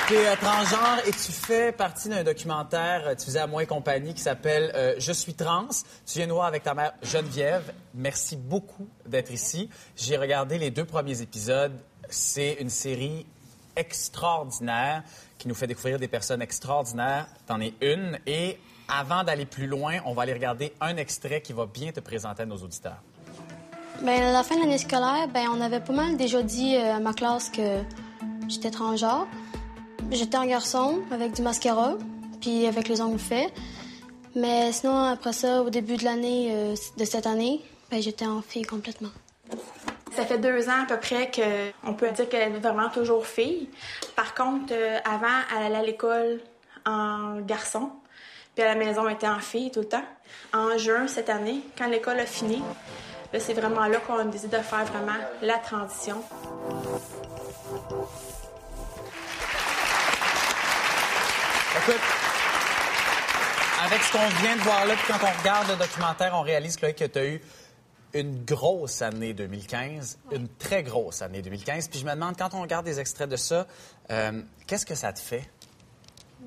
[0.08, 4.14] tu es transgenre et tu fais partie d'un documentaire euh, diffusé à Moi et compagnie
[4.14, 5.68] qui s'appelle euh, Je suis trans.
[6.04, 7.72] Tu viens nous voir avec ta mère Geneviève.
[7.94, 9.70] Merci beaucoup d'être ici.
[9.96, 11.72] J'ai regardé les deux premiers épisodes.
[12.10, 13.26] C'est une série
[13.76, 15.04] extraordinaire
[15.38, 17.26] qui nous fait découvrir des personnes extraordinaires.
[17.46, 18.18] T'en es une.
[18.26, 22.00] Et avant d'aller plus loin, on va aller regarder un extrait qui va bien te
[22.00, 23.02] présenter à nos auditeurs.
[24.02, 26.96] Ben, à la fin de l'année scolaire, ben, on avait pas mal déjà dit euh,
[26.96, 27.78] à ma classe que
[28.48, 29.28] j'étais transgenre.
[30.10, 31.94] J'étais un garçon avec du mascara,
[32.40, 33.52] puis avec les ongles faits.
[34.34, 37.60] Mais sinon, après ça, au début de l'année, euh, de cette année,
[37.92, 39.10] ben, j'étais en fille complètement.
[40.16, 43.70] Ça fait deux ans à peu près qu'on peut dire qu'elle est vraiment toujours fille.
[44.16, 46.40] Par contre, euh, avant, elle allait à l'école
[46.84, 47.90] en garçon,
[48.56, 50.04] puis à la maison, elle était en fille tout le temps.
[50.52, 52.60] En juin cette année, quand l'école a fini,
[53.32, 56.22] là, c'est vraiment là qu'on a décidé de faire vraiment la transition.
[63.84, 66.76] Avec ce qu'on vient de voir là, puis quand on regarde le documentaire, on réalise
[66.76, 67.40] que tu as eu
[68.14, 71.88] une grosse année 2015, une très grosse année 2015.
[71.88, 73.66] Puis je me demande, quand on regarde des extraits de ça,
[74.10, 75.48] euh, qu'est-ce que ça te fait?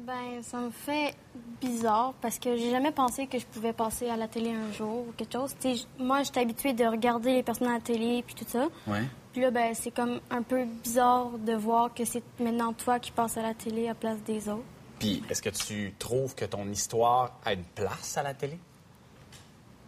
[0.05, 1.15] Ben, ça me fait
[1.61, 5.07] bizarre parce que j'ai jamais pensé que je pouvais passer à la télé un jour
[5.07, 5.55] ou quelque chose.
[5.59, 8.45] Tu sais, j- moi, j'étais habituée de regarder les personnes à la télé puis tout
[8.47, 8.67] ça.
[8.85, 9.03] Ouais.
[9.33, 13.11] Puis là, ben, c'est comme un peu bizarre de voir que c'est maintenant toi qui
[13.11, 14.63] passes à la télé à place des autres.
[14.99, 18.59] Puis est-ce que tu trouves que ton histoire a une place à la télé?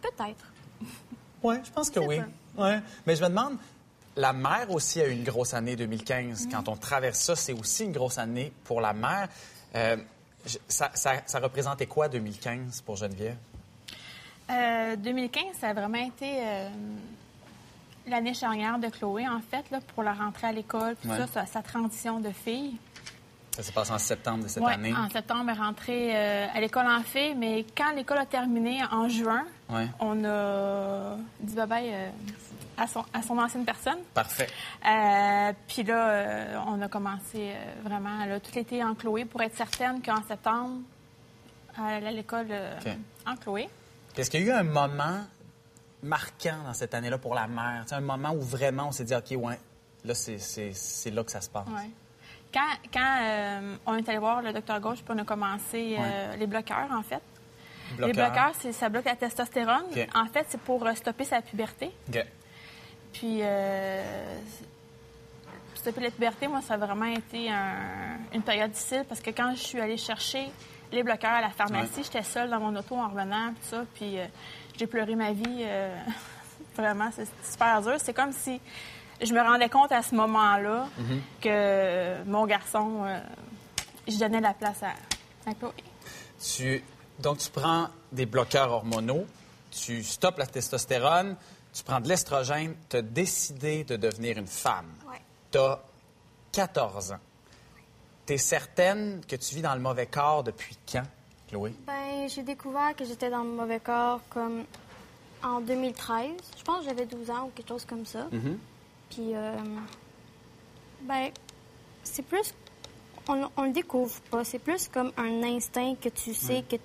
[0.02, 0.52] Peut-être.
[1.42, 2.20] Oui, je pense que oui.
[2.56, 2.80] Ouais.
[3.06, 3.56] Mais je me demande,
[4.16, 6.46] la mère aussi a eu une grosse année 2015.
[6.46, 6.50] Mm.
[6.50, 9.28] Quand on traverse ça, c'est aussi une grosse année pour la mère.
[9.74, 9.96] Euh,
[10.68, 13.36] ça, ça- ça représentait quoi 2015 pour Geneviève?
[14.50, 16.68] Euh, 2015, ça a vraiment été euh,
[18.06, 21.18] l'année charnière de Chloé, en fait, là, pour la rentrée à l'école, puis Ouais.
[21.18, 22.76] ça, sa, sa transition de fille.
[23.54, 24.94] Ça s'est passé en septembre de cette Ouais, année.
[24.94, 28.80] En septembre, elle est rentrée euh, à l'école en fait, mais quand l'école a terminé
[28.90, 29.88] en juin, Ouais.
[30.00, 32.10] on a dit bye-bye euh,
[32.78, 33.98] à, son, à son ancienne personne.
[34.14, 34.46] Parfait.
[34.86, 39.42] Euh, puis là, euh, on a commencé euh, vraiment là, tout l'été en Chloé pour
[39.42, 40.80] être certaine qu'en septembre,
[41.78, 42.92] elle à l'école euh, OK.
[43.26, 43.68] en Chloé.
[44.16, 45.24] Est-ce qu'il y a eu un moment
[46.02, 47.82] marquant dans cette année-là pour la mère?
[47.82, 49.58] Tu sais, un moment où vraiment on s'est dit, OK, ouais,
[50.04, 51.66] là, c'est- là que ça se passe.
[51.68, 51.90] Ouais.
[52.52, 52.60] Quand,
[52.92, 56.46] quand euh, on est allé voir le docteur Gauche, puis on a commencé euh, les
[56.46, 57.20] bloqueurs, en fait.
[57.90, 58.30] Les Bloqueurs.
[58.32, 59.84] bloqueurs, c'est- ça bloque la testostérone.
[60.14, 61.90] En fait, c'est pour euh, stopper sa puberté.
[63.12, 64.38] Puis, euh,
[65.74, 69.54] stopper la puberté, moi, ça a vraiment été un- une période difficile parce que quand
[69.54, 70.48] je suis allée chercher
[70.92, 72.02] les bloqueurs à la pharmacie, Ouais.
[72.04, 74.26] j'étais seule dans mon auto en revenant, puis ça, puis euh,
[74.76, 75.62] j'ai pleuré ma vie.
[75.62, 75.94] euh,
[76.76, 77.94] vraiment, c'est super dur.
[77.98, 78.60] C'est comme si
[79.20, 81.20] je me rendais compte à ce moment-là Mhm.
[81.42, 83.20] que mon garçon, euh,
[84.06, 84.92] je donnais la place à,
[85.50, 85.72] à Chloé.
[86.42, 86.82] Tu,
[87.18, 89.26] donc, tu prends des bloqueurs hormonaux,
[89.70, 91.36] tu stoppes la testostérone,
[91.72, 94.92] tu prends de l'estrogène, tu as décidé de devenir une femme.
[95.08, 95.20] Ouais.
[95.50, 95.80] Tu as
[96.52, 97.20] 14 ans.
[98.26, 101.04] Tu es certaine que tu vis dans le mauvais corps depuis quand,
[101.48, 101.72] Chloé?
[101.86, 104.64] Ben, j'ai découvert que j'étais dans le mauvais corps comme
[105.42, 106.32] en 2013.
[106.58, 108.26] Je pense que j'avais 12 ans ou quelque chose comme ça.
[108.32, 108.58] Mhm.
[109.10, 109.56] Puis, euh,
[111.02, 111.30] ben,
[112.02, 112.52] c'est plus.
[113.28, 114.44] On, on le découvre pas.
[114.44, 116.76] C'est plus comme un instinct que tu sais que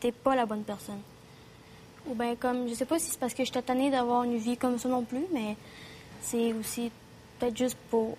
[0.00, 1.00] t'es pas la bonne personne.
[2.08, 4.56] Ou ben comme, je sais pas si c'est parce que j'étais tannée d'avoir une vie
[4.56, 5.56] comme ça non plus, mais
[6.22, 6.90] c'est aussi
[7.38, 8.16] peut-être juste pour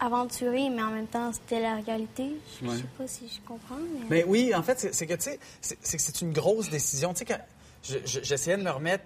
[0.00, 2.36] aventurer, mais en même temps, c'était la réalité.
[2.62, 2.76] Je Ouais.
[2.76, 4.06] sais pas si je comprends, mais...
[4.10, 7.12] Mais oui, en fait, c'est que, tu sais, c'est c'est que c'est une grosse décision.
[7.14, 7.40] Tu sais, quand
[7.82, 9.04] je- je- j'essayais de me remettre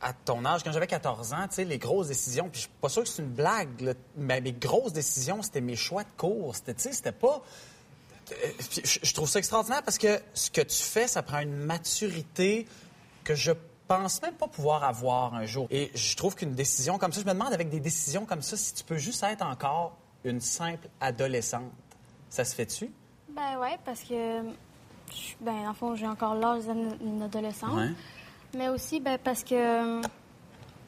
[0.00, 2.76] à ton âge, quand j'avais 14 ans, tu sais, les grosses décisions, puis je suis
[2.80, 6.08] pas sûr que c'est une blague, là, mais mes grosses décisions, c'était mes choix de
[6.16, 6.54] cours.
[6.56, 7.42] C'était, tu sais, c'était pas...
[8.30, 8.34] Euh,
[8.70, 12.66] puis je trouve ça extraordinaire parce que ce que tu fais, ça prend une maturité
[13.24, 13.52] que je
[13.88, 15.66] pense même pas pouvoir avoir un jour.
[15.70, 18.56] Et je trouve qu'une décision comme ça, je me demande avec des décisions comme ça,
[18.56, 21.70] si tu peux juste être encore une simple adolescente.
[22.30, 22.90] Ça se fait-tu?
[23.34, 24.42] Ben ouais, parce que,
[25.10, 27.74] je- ben, le fond, j'ai encore l'âge d'une adolescente.
[27.74, 27.90] Ouais.
[28.56, 30.00] Mais aussi, ben, parce que,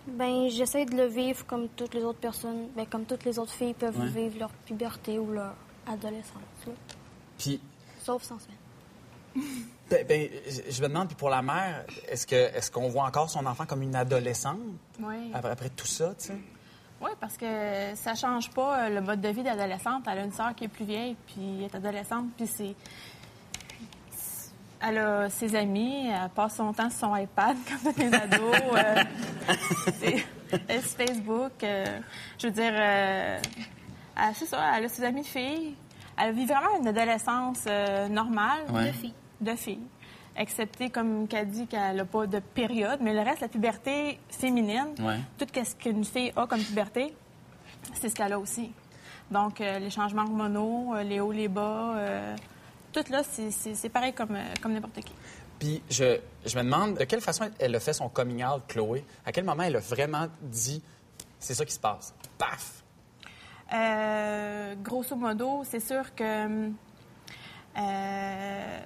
[0.07, 3.53] ben, j'essaie de le vivre comme toutes les autres personnes, ben, comme toutes les autres
[3.53, 4.09] filles peuvent Ouais.
[4.09, 5.55] vivre leur puberté ou leur
[5.87, 6.35] adolescence,
[6.67, 6.73] là.
[7.39, 7.61] Puis
[8.03, 9.45] Sauf sans semaine.
[9.91, 10.29] Ben, ben,
[10.71, 13.67] je me demande, puis pour la mère, est-ce que est-ce qu'on voit encore son enfant
[13.67, 14.59] comme une adolescente
[15.01, 15.31] Oui.
[15.35, 16.37] après, après tout ça, tu sais?
[17.03, 20.05] Oui, parce que ça change pas euh, le mode de vie d'adolescente.
[20.11, 22.75] Elle a une sœur qui est plus vieille, puis elle est adolescente, puis c'est...
[24.87, 28.43] Elle a ses amis, elle passe son temps sur son iPad quand elle est ado.
[28.53, 29.03] euh,
[30.01, 30.25] c'est-
[30.69, 31.53] elle est sur Facebook.
[31.63, 32.01] euh,
[32.39, 33.39] je veux dire, euh,
[34.35, 35.75] c'est ça, elle a ses amis de filles.
[36.17, 38.63] Elle vit vraiment une adolescence euh, normale.
[38.71, 38.87] Ouais.
[38.89, 39.15] De filles.
[39.45, 39.81] De filles.
[40.37, 42.99] Excepté, comme qu'elle dit, qu'elle n'a pas de période.
[43.03, 45.19] Mais le reste, la puberté féminine, Ouais.
[45.39, 47.15] tout ce qu'une fille a comme puberté,
[47.95, 48.73] c'est ce qu'elle a aussi.
[49.31, 52.37] Donc, euh, les changements hormonaux, euh, les hauts, les bas, euh,
[52.93, 55.13] tout là, c'est- c'est c'est pareil comme, euh, comme n'importe qui.
[55.59, 59.05] Puis je, je me demande de quelle façon elle a fait son coming out, Chloé?
[59.25, 60.83] À quel moment elle a vraiment dit
[61.39, 62.13] c'est ça qui se passe?
[62.39, 62.83] Paf!
[63.73, 66.71] Euh, grosso modo, c'est sûr que
[67.77, 68.79] euh,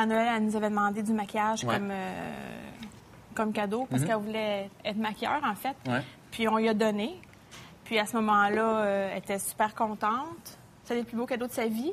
[0.00, 1.74] à Noël, elle nous avait demandé du maquillage Ouais.
[1.74, 2.22] comme, euh,
[3.34, 4.08] comme cadeau parce Mhm.
[4.08, 5.76] qu'elle voulait être maquilleur, en fait.
[5.86, 6.02] Ouais.
[6.30, 7.20] Puis on lui a donné.
[7.84, 10.58] Puis à ce moment-là, euh, elle était super contente.
[10.84, 11.92] C'était le plus beau cadeau de sa vie.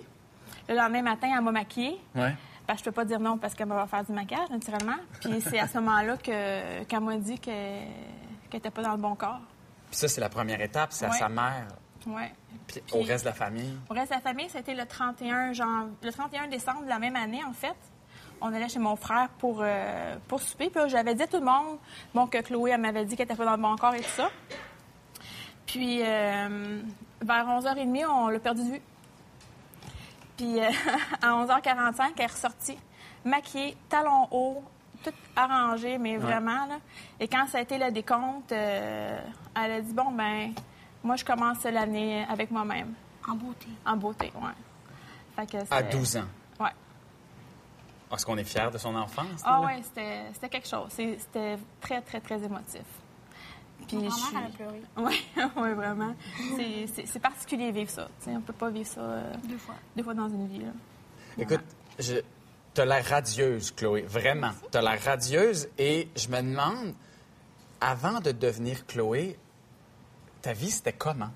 [0.67, 1.99] Le lendemain matin, elle m'a maquillée.
[2.15, 2.33] Ouais.
[2.67, 4.97] Parce que je peux pas dire non parce qu'elle va faire du maquillage, naturellement.
[5.21, 7.87] Puis c'est à ce moment-là que, qu'elle m'a dit que- qu'elle
[8.53, 9.39] n'était pas dans le bon corps.
[9.91, 11.17] Puis ça, c'est la première étape, c'est à Ouais.
[11.17, 11.67] sa mère.
[12.07, 12.33] Ouais.
[12.67, 13.77] Puis Puis- au reste de la famille.
[13.89, 17.15] Au reste de la famille, c'était le 31, jan- le 31 décembre de la même
[17.15, 17.75] année, en fait.
[18.41, 20.69] On allait chez mon frère pour, euh, pour souper.
[20.69, 21.77] Puis j'avais dit à tout le monde
[22.13, 24.09] bon, que Chloé elle m'avait dit qu'elle était pas dans le bon corps et tout
[24.09, 24.29] ça.
[25.65, 26.81] Puis euh,
[27.21, 28.81] vers 11h30, on l'a perdu de vue.
[30.37, 30.69] Puis euh,
[31.21, 32.77] à 11h45, elle est ressortie,
[33.23, 34.63] maquillée, talons hauts,
[35.03, 36.17] tout arrangé, mais Ouais.
[36.17, 36.65] vraiment.
[36.67, 36.77] Là.
[37.19, 39.19] Et quand ça a été le décompte, euh,
[39.55, 40.53] elle a dit Bon, ben,
[41.03, 42.93] moi, je commence l'année avec moi-même.
[43.27, 43.67] En beauté.
[43.85, 44.49] En beauté, oui.
[45.37, 46.25] À c'est- 12 ans.
[48.15, 49.41] Est-ce qu'on est fier de son enfance?
[49.43, 50.87] Ah ouais, c'était c'était quelque chose.
[50.89, 52.81] C'était très, très, très émotif.
[53.87, 54.81] Puis je elle a pleuré.
[54.97, 55.25] Oui,
[55.61, 56.15] ouais, vraiment.
[56.55, 58.07] C'est- particulier vivre ça.
[58.19, 59.75] Tu sais, on peut pas vivre ça euh, Deux fois.
[59.95, 60.59] deux fois dans une vie.
[60.59, 60.71] là.
[61.37, 61.63] Écoute,
[61.99, 62.15] je...
[62.73, 64.01] t'as l'air radieuse, Chloé.
[64.03, 64.51] Vraiment.
[64.71, 66.95] T'as l'air radieuse et je me demande,
[67.81, 69.37] avant de devenir Chloé,
[70.41, 71.31] ta vie, c'était comment?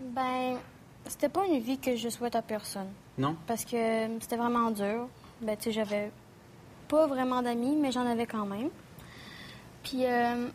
[0.00, 0.56] Ben,
[1.06, 2.90] c'était pas une vie que je souhaite à personne.
[3.18, 3.36] Non?
[3.46, 5.08] Parce que c'était vraiment dur.
[5.42, 6.10] Ben, tu sais, j'avais
[6.88, 8.70] pas vraiment d'amis, mais j'en avais quand même.
[9.82, 10.48] Puis, euh,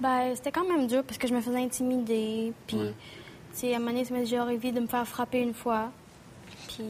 [0.00, 2.52] ben, c'était quand même dur parce que je me faisais intimider.
[2.66, 2.94] Puis, Ouais.
[3.52, 5.90] tu sais, à un moment donné, déjà arrivé de me faire frapper une fois.
[6.68, 6.84] Puis,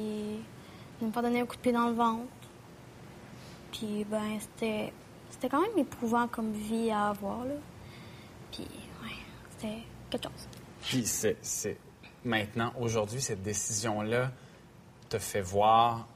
[1.01, 2.25] de me faire donner un coup de pied dans le ventre.
[3.73, 4.93] Puis, ben, c'était,
[5.31, 7.55] c'était quand même éprouvant comme vie à avoir, là.
[8.53, 8.67] Puis,
[9.03, 9.17] ouais,
[9.51, 9.79] c'était
[10.11, 10.49] quelque chose.
[10.83, 11.79] Puis c'est, c'est-
[12.25, 14.31] maintenant, aujourd'hui, cette décision-là
[15.09, 16.07] te fait voir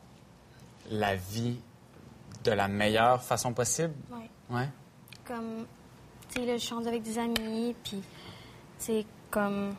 [0.91, 1.57] la vie
[2.45, 3.95] de la meilleure façon possible?
[4.11, 4.29] Ouais.
[4.57, 4.69] Ouais.
[5.25, 5.67] Comme,
[6.29, 8.03] tu sais, là, je chante avec des amis, puis,
[8.79, 9.75] tu sais, comme,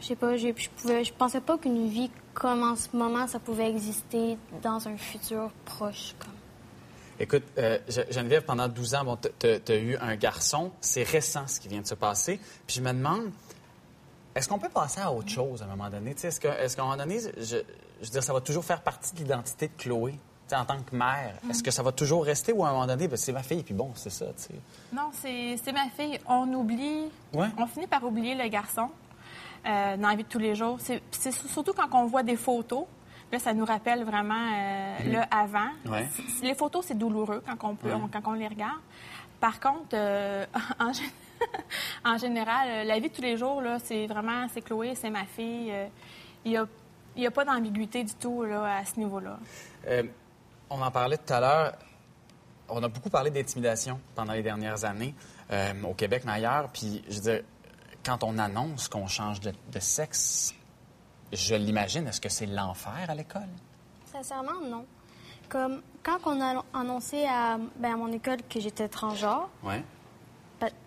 [0.00, 3.38] je sais pas, je pouvais, je pensais pas qu'une vie comme en ce moment, ça
[3.38, 6.32] pouvait exister dans un futur proche, comme.
[7.20, 10.72] Écoute, euh, Ge- Geneviève, pendant 12 ans, bon, tu as eu un garçon.
[10.80, 12.40] C'est récent ce qui vient de se passer.
[12.66, 13.30] Puis je me demande,
[14.34, 16.10] est-ce qu'on peut passer à autre chose à un moment donné?
[16.20, 17.58] Est-ce qu'à un moment donné, je,
[18.04, 20.14] je veux dire, ça va toujours faire partie de l'identité de Chloé?
[20.52, 23.08] En tant que mère, est-ce que ça va toujours rester ou à un moment donné,
[23.08, 24.26] ben, c'est ma fille, puis bon, c'est ça.
[24.92, 26.20] Non, c'est ma fille.
[26.28, 27.48] On oublie, Ouais.
[27.58, 28.88] on finit par oublier le garçon
[29.66, 30.78] euh, dans la vie de tous les jours.
[30.80, 32.84] C'est surtout quand on voit des photos.
[33.32, 35.12] Là, ça nous rappelle vraiment euh, Mhm.
[35.12, 35.70] le avant.
[35.86, 36.06] Ouais.
[36.42, 38.00] Les photos, c'est douloureux quand on, peut, Ouais.
[38.12, 38.78] quand on les regarde.
[39.40, 40.44] Par contre, euh,
[40.78, 40.92] en,
[42.14, 45.72] en général, la vie de tous les jours, c'est vraiment, c'est Chloé, c'est ma fille.
[46.44, 46.66] Il n'y a,
[47.16, 49.38] il y a pas d'ambiguïté du tout là, à ce niveau-là.
[49.86, 50.02] Euh,
[50.70, 51.72] on en parlait tout à l'heure.
[52.68, 55.14] On a beaucoup parlé d'intimidation pendant les dernières années
[55.50, 56.70] euh, au Québec, mais ailleurs.
[56.72, 57.42] Puis, je veux dire,
[58.04, 60.54] quand on annonce qu'on change de, de sexe,
[61.32, 63.48] je l'imagine, est-ce que c'est l'enfer à l'école?
[64.06, 64.86] Sincèrement, non.
[65.48, 69.48] Comme, quand on a annoncé à, ben, à mon école que j'étais transgenre,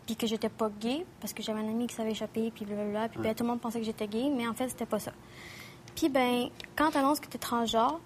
[0.06, 3.10] puis que j'étais pas gay, parce que j'avais un ami qui savait échapper, puis blablabla,
[3.10, 5.12] puis ben, tout le monde pensait que j'étais gay, mais en fait, c'était pas ça.
[5.98, 8.00] Puis, ben, quand tu annonces que tu es transgenre,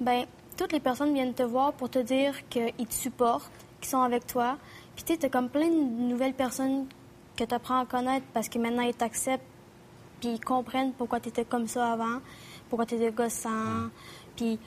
[0.00, 4.00] ben, toutes les personnes viennent te voir pour te dire qu'ils te supportent, qu'ils sont
[4.00, 4.58] avec toi.
[4.96, 6.86] Puis, tu sais, t'as comme plein de nouvelles personnes
[7.36, 9.44] que tu apprends à connaître parce que maintenant, ils t'acceptent,
[10.20, 12.18] puis ils comprennent pourquoi tu étais comme ça avant,
[12.68, 13.90] pourquoi tu étais gossant,
[14.34, 14.58] puis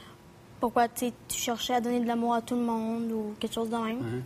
[0.62, 3.76] pourquoi tu cherchais à donner de l'amour à tout le monde ou quelque chose de
[3.76, 4.24] même.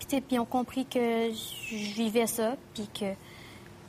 [0.00, 3.14] Puis, tu sais, puis ils ont compris que je vivais ça, puis que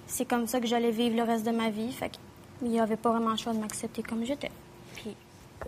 [0.05, 1.91] c'est comme ça que j'allais vivre le reste de ma vie.
[1.91, 2.11] Fait
[2.59, 4.51] qu'il n'y avait pas vraiment le choix de m'accepter comme j'étais.
[4.95, 5.15] Puis,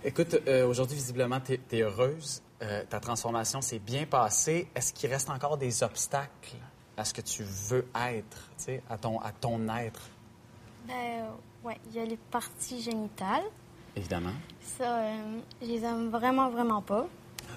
[0.03, 2.41] Écoute, euh, aujourd'hui, visiblement, tu es, heureuse.
[2.61, 4.67] Euh, ta transformation s'est bien passée.
[4.75, 6.55] Est-ce qu'il reste encore des obstacles
[6.97, 10.09] à ce que tu veux être, tu sais, à ton, à ton être?
[10.87, 13.43] ben, euh, ouais, il y a les parties génitales.
[13.95, 14.33] Évidemment.
[14.61, 17.07] Ça, euh, je les aime vraiment, vraiment pas.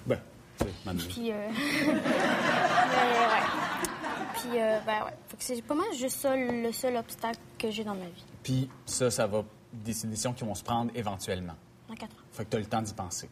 [0.07, 0.21] Ben,
[0.59, 1.03] tu sais, Manu.
[1.09, 1.31] Puis,
[1.87, 1.97] mais,
[3.27, 3.92] ouais.
[4.43, 5.15] Puis, euh, ben, ouais.
[5.39, 8.25] C'est pas mal juste ça le seul obstacle que j'ai dans ma vie.
[8.43, 11.55] Puis ça, ça va des décisions qui vont se prendre éventuellement.
[11.89, 12.25] Dans quatre ans.
[12.33, 13.29] Fait que tu as le temps d'y penser.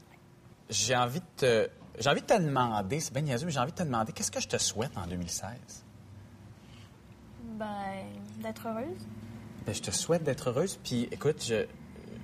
[0.68, 1.68] J'ai envie de te,
[1.98, 4.30] j'ai envie de te demander, c'est bien niaiseux, mais j'ai envie de te demander, qu'est-ce
[4.30, 5.50] que je te souhaite en 2016?
[7.58, 7.66] Ben,
[8.40, 9.06] d'être heureuse.
[9.66, 11.66] Ben, je te souhaite d'être heureuse, puis écoute, je,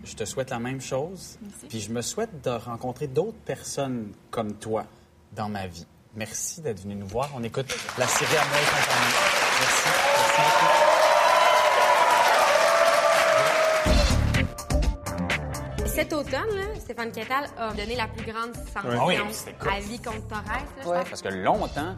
[0.04, 1.38] je te souhaite la même chose.
[1.68, 4.86] Puis je me souhaite de rencontrer d'autres personnes comme toi
[5.34, 5.86] dans ma vie.
[6.16, 7.30] Merci d'être venu nous voir.
[7.34, 7.66] On écoute
[7.98, 9.14] la série Amour et compagnie.
[9.60, 9.88] Merci.
[10.16, 10.40] Merci
[15.76, 15.86] beaucoup.
[15.86, 19.16] Cet automne, là, Stéphane Quintal a donné la plus grande sanction Ah oui,
[19.58, 19.68] cool.
[19.72, 20.42] à vie contre Torres.
[20.46, 21.08] là, pense.
[21.08, 21.96] Parce que longtemps,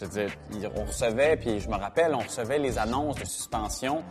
[0.00, 4.04] Je veux dire, on recevait, puis je me rappelle, on recevait les annonces de suspension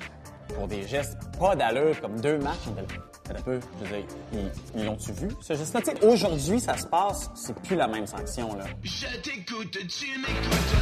[0.55, 2.57] pour des gestes pas d'allure, comme deux matchs.
[2.67, 2.95] On était
[3.31, 5.81] un peu, je veux dire, ils, ils l'ont-tu vu, ce geste-là?
[5.81, 8.65] Tu sais, Aujourd'hui, ça se passe, c'est plus la même sanction, là.
[8.83, 10.75] Je t'écoute, tu m'écoutes.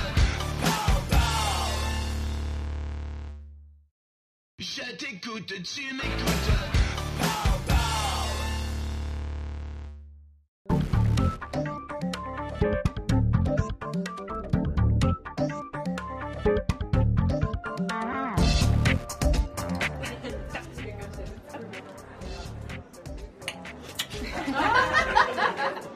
[4.60, 6.73] Je t'écoute, tu m'écoutes.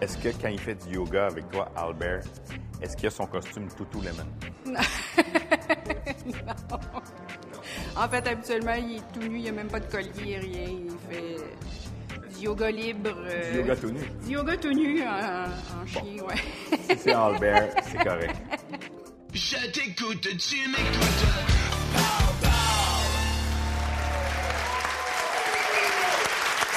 [0.08, 2.22] Est-ce que quand il fait du yoga avec toi, Albert,
[2.82, 4.26] est-ce qu'il a son costume Toutou Lemon?
[6.26, 6.80] Non.
[8.02, 10.67] En fait, habituellement, il est tout nu, il n'y a même pas de collier, rien.
[10.70, 11.36] Il fait
[12.38, 13.10] du yoga libre.
[13.15, 14.00] euh, Du yoga tout nu?
[14.26, 15.46] Du yoga tout nu en,
[15.82, 16.36] en chien, ouais.
[16.89, 18.36] Si c'est Albert, c'est correct.
[19.34, 21.28] Je t'écoute, tu m'écoutes.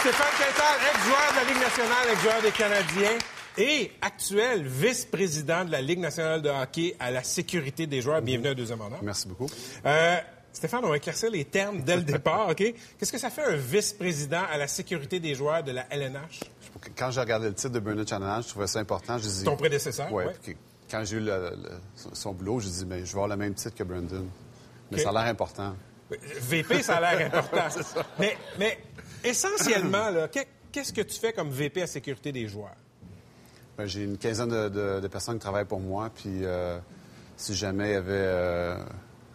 [0.00, 3.18] Stéphane Quintal, ex-joueur de la Ligue nationale, ex-joueur des Canadiens
[3.58, 8.22] et actuel vice-président de la Ligue nationale de hockey à la sécurité des joueurs.
[8.22, 9.00] Bienvenue à Deuxième Honneur.
[9.02, 9.46] Merci beaucoup.
[9.84, 10.16] Euh,
[10.52, 12.56] Stéphane, on va éclaircir les termes dès le départ, OK?
[12.98, 16.40] Qu'est-ce que ça fait un vice-président à la sécurité des joueurs de la LNH?
[16.96, 19.18] Quand j'ai regardé le titre de Bernard Challenge, je trouvais ça important.
[19.18, 20.32] Je dis, Ton prédécesseur, ouais.
[20.44, 20.52] que-
[20.90, 21.80] quand j'ai eu le- le-
[22.14, 24.26] son boulot, je dis, mais je vais avoir le même titre que Brandon.
[24.90, 25.74] Mais ça a l'air important.
[26.10, 27.68] VP, ça a l'air important.
[28.18, 28.78] Mais, mais
[29.24, 32.76] essentiellement, là, qu'est-ce que tu fais comme VP à sécurité des joueurs?
[33.78, 36.11] Ben, j'ai une quinzaine de, de- de personnes qui travaillent pour moi.
[36.14, 36.78] Puis euh,
[37.37, 38.76] si jamais il y avait euh,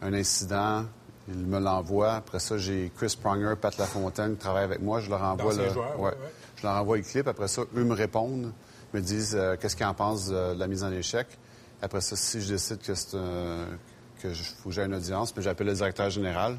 [0.02, 0.86] un incident,
[1.28, 2.14] ils me l'envoient.
[2.16, 5.00] Après ça, j'ai Chris Pronger, Pat Lafontaine qui travaillent avec moi.
[5.00, 6.10] Je leur envoie le, joueurs, ouais.
[6.10, 6.32] ouais, ouais.
[6.58, 7.28] Je leur envoie le clip.
[7.28, 8.52] Après ça, eux me répondent,
[8.94, 11.28] me disent euh, qu'est-ce qu'ils en pensent de la mise en échec.
[11.82, 13.66] Après ça, si je décide que c'est un-
[14.22, 16.58] que je faut que j'ai une audience, puis j'appelle le directeur général.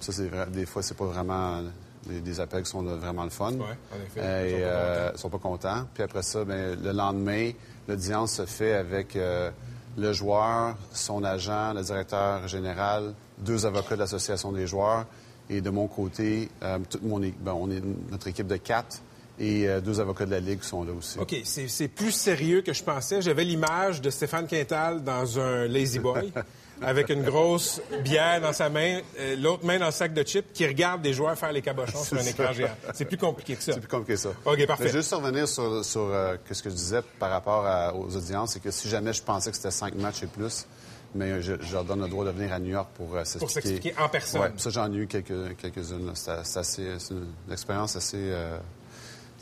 [0.00, 1.62] Ça, c'est vrai, des fois, c'est pas vraiment
[2.06, 3.52] des, des appels qui sont là, vraiment le fun.
[3.52, 3.58] Ouais,
[3.92, 4.20] en effet.
[4.20, 5.86] Euh, Ils sont et, pas euh, ils sont pas contents.
[5.94, 7.50] Puis après ça, ben, le lendemain,
[7.88, 9.50] l'audience se fait avec euh,
[9.96, 15.06] le joueur, son agent, le directeur général, deux avocats de l'Association des joueurs.
[15.50, 19.00] Et de mon côté, euh, toute mon ben, on est notre équipe de quatre
[19.38, 21.18] et euh, deux avocats de la Ligue sont là aussi.
[21.18, 23.20] OK, c'est plus sérieux que je pensais.
[23.20, 26.32] J'avais l'image de Stéphane Quintal dans un Lazy Boy,
[26.82, 30.52] avec une grosse bière dans sa main, euh, l'autre main dans le sac de chips,
[30.52, 32.68] qui regarde des joueurs faire les cabochons sur un écran géant.
[32.94, 33.72] C'est plus compliqué que ça.
[33.74, 34.30] C'est plus compliqué que ça.
[34.44, 34.84] OK, parfait.
[34.84, 38.52] Mais juste revenir sur, sur, euh, ce que je disais par rapport à- aux audiences,
[38.54, 40.66] c'est que si jamais je pensais que c'était cinq matchs et plus,
[41.14, 43.68] mais je, je leur donne le droit de venir à New York pour euh, s'expliquer.
[43.68, 44.40] s'expliquer en personne.
[44.40, 46.10] Ouais, ça, j'en ai eu quelques, quelques-unes.
[46.14, 48.32] C'est c'est assez, c'est une expérience assez...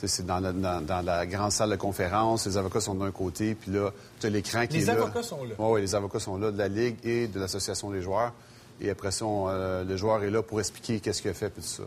[0.05, 3.55] c'est dans, la- dans- dans la grande salle de conférence, les avocats sont d'un côté,
[3.55, 3.91] puis là,
[4.23, 5.03] tu as l'écran qui Les est là.
[5.03, 5.55] avocats sont là.
[5.59, 8.33] Oui, oui, les avocats sont là, de la Ligue et de l'Association des joueurs.
[8.81, 11.51] Et après ça, on, euh, le joueur est là pour expliquer qu'est-ce qu'il a fait,
[11.51, 11.83] puis tout ça.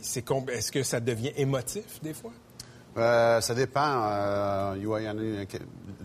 [0.00, 2.30] C'est- com- Est-ce que ça devient émotif, des fois?
[2.96, 4.02] Euh, ça dépend.
[4.06, 5.46] Euh, il y en a eu-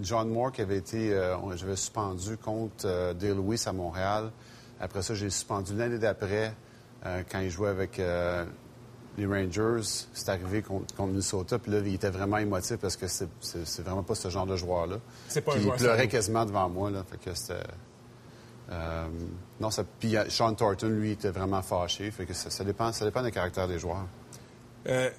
[0.02, 1.10] John Moore qui avait été,
[1.56, 4.32] j'avais suspendu contre Dale Lewis à Montréal.
[4.80, 6.54] Après ça, j'ai suspendu l'année d'après
[7.32, 8.00] quand il jouait avec
[9.18, 9.82] les Rangers.
[10.14, 11.58] C'est arrivé contre, contre Minnesota.
[11.60, 14.46] Puis là, il était vraiment émotif parce que c'est, c'est, c'est vraiment pas ce genre
[14.46, 14.98] de joueur-là.
[15.28, 16.90] C'est pas un joueur Il pleurait quasiment devant moi.
[16.92, 17.60] Là, fait que c'était.
[18.72, 19.08] euh,
[19.60, 22.12] non, ça, puis euh, Sean Thornton, lui, était vraiment fâché.
[22.12, 24.06] Fait que ça, ça dépend, ça dépend des caractères des joueurs.
[24.88, 25.10] Euh,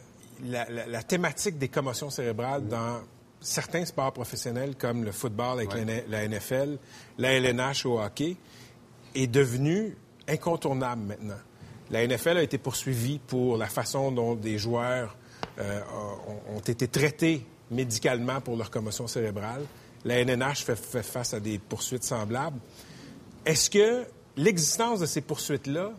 [0.44, 3.00] la, la- la thématique des commotions cérébrales dans
[3.40, 5.84] certains sports professionnels comme le football avec Ouais.
[6.08, 6.78] la, la NFL,
[7.18, 8.36] la LNH au hockey,
[9.14, 9.96] est devenue
[10.28, 11.38] incontournable maintenant.
[11.90, 15.16] La NFL a été poursuivie pour la façon dont des joueurs
[15.58, 15.80] euh,
[16.50, 19.62] ont, été traités médicalement pour leur commotion cérébrale.
[20.04, 22.58] La NNH fait, face à des poursuites semblables.
[23.44, 24.04] Est-ce que
[24.36, 25.92] l'existence de ces poursuites-là,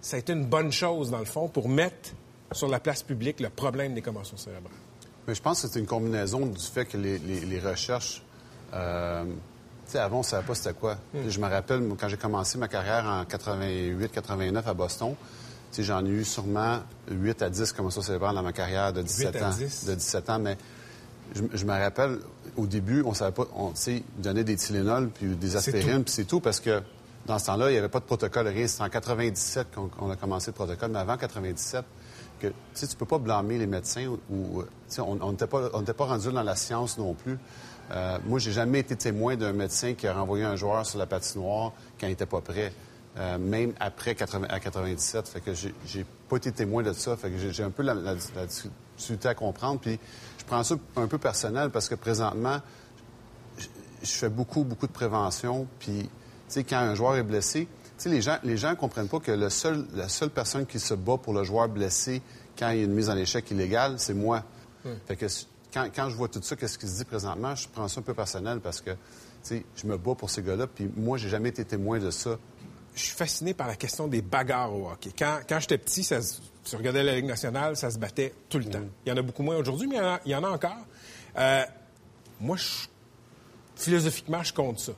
[0.00, 2.10] ça a été une bonne chose, dans le fond, pour mettre
[2.52, 4.72] sur la place publique le problème des commotions cérébrales?
[5.26, 8.22] Mais je pense que c'est une combinaison du fait que les, recherches.
[8.72, 9.24] euh,
[9.92, 10.96] sais, avant, on ne savait pas c'était quoi.
[11.14, 11.28] Hmm.
[11.28, 15.14] Je me rappelle, quand j'ai commencé ma carrière en 88-89 à Boston,
[15.78, 19.42] j'en ai eu sûrement 8 à 10 commotions cérébrales dans ma carrière de 17 8
[19.42, 19.50] à ans.
[19.50, 19.84] 10?
[19.86, 20.58] De 17 ans, mais
[21.34, 22.18] je, je me rappelle,
[22.56, 23.72] au début, on savait pas, on,
[24.18, 26.82] donnaient des Tylenol puis des C'est aspirines, puis c'est tout, parce que
[27.26, 28.66] dans ce temps-là, il n'y avait pas de protocole, rien.
[28.66, 31.84] C'était en 97 qu'on a commencé le protocole, mais avant 97,
[32.40, 34.64] que, tu tu peux pas blâmer les médecins ou,
[34.98, 37.38] on n'était pas, on n'était pas rendu dans la science non plus.
[37.92, 41.06] Euh, moi, j'ai jamais été témoin d'un médecin qui a renvoyé un joueur sur la
[41.06, 42.72] patinoire quand il n'était pas prêt,
[43.18, 45.28] euh, même après 80 à 97.
[45.28, 47.16] Fait que j'ai pas été témoin de ça.
[47.16, 49.80] Fait que j'ai un peu la, la- la difficulté à comprendre.
[49.80, 49.98] Puis
[50.38, 52.60] je prends ça un peu personnel parce que présentement,
[54.02, 55.66] je fais beaucoup, beaucoup de prévention.
[55.78, 56.08] Puis, tu
[56.48, 57.66] sais, quand un joueur est blessé,
[57.98, 60.78] tu sais, les gens les gens comprennent pas que le seul, la seule personne qui
[60.78, 62.22] se bat pour le joueur blessé
[62.58, 64.42] quand il y a une mise en échec illégale, c'est moi.
[64.84, 64.90] Hmm.
[65.06, 65.26] Fait que
[65.72, 68.02] quand, quand je vois tout ça, qu'est-ce qui se dit présentement, je prends ça un
[68.02, 68.96] peu personnel parce que, tu
[69.42, 70.66] sais, je me bats pour ces gars-là.
[70.66, 72.38] Puis moi, j'ai jamais été témoin de ça.
[72.94, 75.10] Je suis fasciné par la question des bagarres au hockey.
[75.16, 78.58] Quand, quand j'étais petit, ça, se- tu regardais la Ligue nationale, ça se battait tout
[78.58, 78.82] le temps.
[79.06, 80.44] Il y en a beaucoup moins aujourd'hui, mais il y en a, il y en
[80.44, 80.76] a encore.
[81.38, 81.62] Euh,
[82.40, 82.86] moi, je-
[83.76, 84.92] philosophiquement, je compte ça.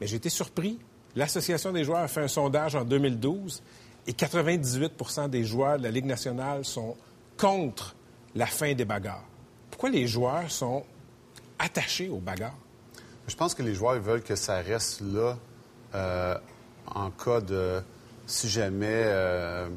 [0.00, 0.78] Mais j'ai été surpris.
[1.16, 3.62] L'Association des joueurs a fait un sondage en 2012
[4.06, 6.96] et 98% des joueurs de la Ligue nationale sont
[7.36, 7.94] contre
[8.34, 9.24] la fin des bagarres.
[9.80, 10.84] Pourquoi les joueurs sont
[11.58, 12.58] attachés aux bagarres?
[13.26, 15.38] Je pense que les joueurs ils veulent que ça reste là
[15.94, 16.36] euh,
[16.86, 17.80] en cas de,
[18.26, 19.70] si jamais, euh,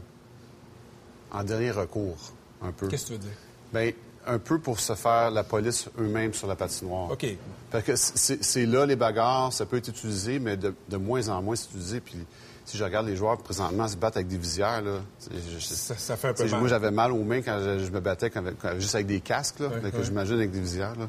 [1.31, 2.89] en dernier recours, un peu.
[2.89, 3.37] Qu'est-ce que tu veux dire?
[3.73, 3.91] Bien,
[4.27, 7.09] un peu pour se faire la police eux-mêmes sur la patinoire.
[7.09, 7.25] OK.
[7.71, 11.41] Parce que c'est là, les bagarres, ça peut être utilisé, mais de, de moins en
[11.41, 12.01] moins c'est utilisé.
[12.01, 12.17] Puis
[12.65, 14.99] si je regarde les joueurs présentement se battre avec des visières, là,
[15.31, 16.59] je- Ça, ça fait un peu mal.
[16.59, 19.19] Moi, j'avais mal aux mains quand je, je me battais quand- quand- juste avec des
[19.19, 20.95] casques, là, que j'imagine avec des visières.
[20.97, 21.07] Là.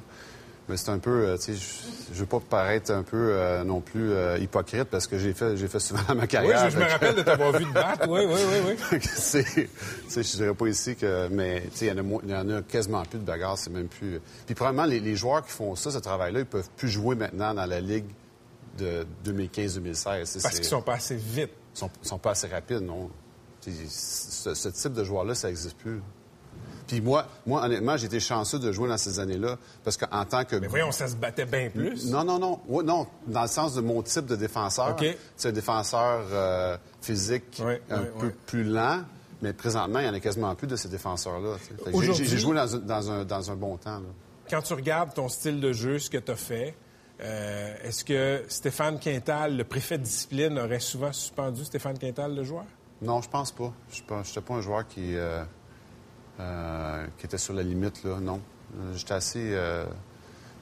[0.66, 3.64] Mais c'est un peu, euh, tu sais, je, je veux pas paraître un peu euh,
[3.64, 6.64] non plus euh, hypocrite parce que j'ai fait, j'ai fait souvent dans ma Oui, carrière.
[6.70, 8.08] je, je me rappelle de t'avoir vu te battre.
[8.08, 8.98] Oui, oui, oui, oui.
[9.02, 9.68] C'est, tu
[10.08, 12.30] sais, je dirais pas ici que, mais tu sais, il y en a moins- il
[12.30, 14.20] y en a quasiment plus de bagarres, c'est même plus.
[14.46, 17.52] Puis probablement les, les joueurs qui font ça, ce travail-là, ils peuvent plus jouer maintenant
[17.52, 18.06] dans la ligue
[18.78, 20.42] de 2015-2016.
[20.42, 21.50] Parce qu'ils sont pas assez vite.
[21.74, 23.10] Ils sont, sont pas assez rapides, non.
[23.88, 26.00] Ce, ce type de joueur-là, ça n'existe plus.
[26.86, 30.44] Puis moi, moi, honnêtement, j'ai été chanceux de jouer dans ces années-là parce qu'en tant
[30.44, 32.10] que Mais voyons, ça se battait bien plus.
[32.10, 32.60] non, non, non.
[32.68, 34.94] Ouais, non, dans le sens de mon type de défenseur.
[35.36, 39.00] C'est un défenseur euh, physique un peu plus lent,
[39.40, 41.56] mais présentement, il n'y en a quasiment plus de ces défenseurs-là.
[42.12, 43.98] j'ai- joué dans, un- dans un, dans un bon temps.
[44.00, 44.06] là.
[44.50, 46.74] Quand tu regardes ton style de jeu, ce que tu as fait,
[47.20, 52.42] euh, est-ce que Stéphane Quintal, le préfet de discipline, aurait souvent suspendu Stéphane Quintal, le
[52.42, 52.64] joueur?
[53.02, 53.72] Non, je pense pas.
[53.90, 55.44] Je n'étais pas un joueur qui, euh,
[56.40, 58.40] euh, qui était sur la limite, là, non.
[58.94, 59.56] J'étais assez...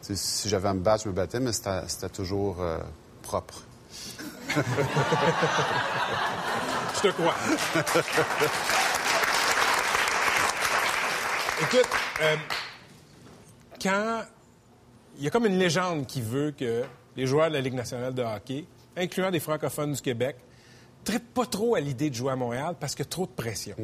[0.03, 2.62] si j'avais à me battre, je me battais, mais c'était toujours
[3.22, 3.62] propre.
[6.94, 7.34] Je te crois.
[11.62, 11.88] Écoute,
[13.80, 14.24] quand
[15.24, 16.82] y a comme une légende qui veut que
[17.16, 18.64] les joueurs de la Ligue nationale de hockey,
[18.96, 20.36] incluant des francophones du Québec,
[21.04, 23.76] trippent pas trop à l'idée de jouer à Montréal parce a trop de pression.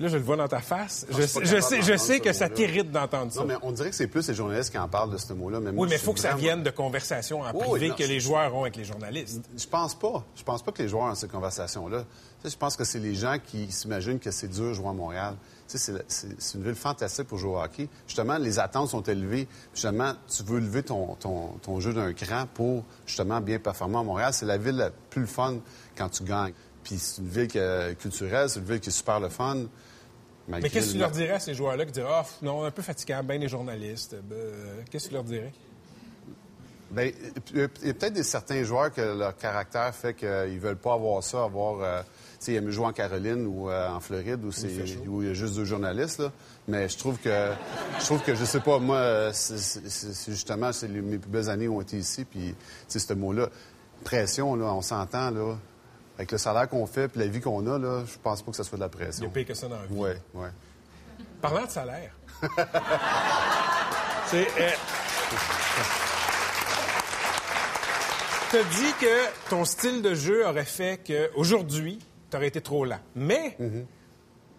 [0.00, 1.06] Là, je le vois dans ta face.
[1.10, 3.40] Non, je sais, je sais, je que ça t'irrite d'entendre ça.
[3.40, 5.60] Non, mais on dirait que c'est plus les journalistes qui en parlent de ce mot-là.
[5.60, 7.94] Mais moi, oui, mais il faut que ça vienne de conversations en Oui, privé non,
[7.96, 9.42] que je- les joueurs ont avec les journalistes.
[9.58, 10.24] Je pense pas.
[10.34, 12.00] Je pense pas que les joueurs ont ces conversations-là.
[12.00, 14.88] Tu sais, je pense que c'est les gens qui s'imaginent que c'est dur de jouer
[14.88, 15.34] à Montréal.
[15.68, 17.86] Tu sais, c'est une ville fantastique pour jouer au hockey.
[18.06, 19.46] Justement, les attentes sont élevées.
[19.74, 24.02] Justement, tu veux lever ton, ton, ton jeu d'un cran pour justement bien performer à
[24.02, 24.32] Montréal.
[24.32, 25.58] C'est la ville la plus fun
[25.94, 26.54] quand tu gagnes.
[26.82, 29.64] Puis c'est une ville qui est culturelle, c'est une ville qui est super le fun.
[30.50, 32.82] Mais qu'est-ce que tu leur dirais à ces joueurs-là qui diraient Ah, non, un peu
[32.82, 34.16] fatigant, bien les journalistes.
[34.22, 35.52] Ben, euh, qu'est-ce que tu leur dirais?
[36.90, 37.10] Bien,
[37.52, 41.22] il y a peut-être des certains joueurs que leur caractère fait qu'ils veulent pas avoir
[41.22, 41.80] ça, avoir.
[41.82, 44.68] euh, tu sais, ils aiment jouer en Caroline ou euh, en Floride où, c'est,
[45.06, 46.18] où il y a juste deux journalistes.
[46.20, 46.32] Là.
[46.66, 47.52] Mais je trouve que,
[48.00, 51.48] je trouve que, je sais pas, moi, c'est- c'est justement, c'est les- mes plus belles
[51.50, 52.24] années ont été ici.
[52.24, 52.54] Puis, tu
[52.88, 53.50] sais, ce mot-là,
[54.02, 55.56] pression, là, on s'entend, là.
[56.20, 58.56] Avec le salaire qu'on fait puis la vie qu'on a, là, je pense pas que
[58.58, 59.30] ça soit de la Il y a pression.
[59.30, 59.94] pire que ça dans la vie.
[59.96, 60.48] Oui, oui.
[61.40, 62.12] Parlant de salaire.
[64.26, 64.46] c'est.
[64.60, 64.70] Euh...
[68.50, 71.98] Tu as dit que ton style de jeu aurait fait qu'aujourd'hui,
[72.30, 73.00] tu aurais été trop lent.
[73.14, 73.56] Mais,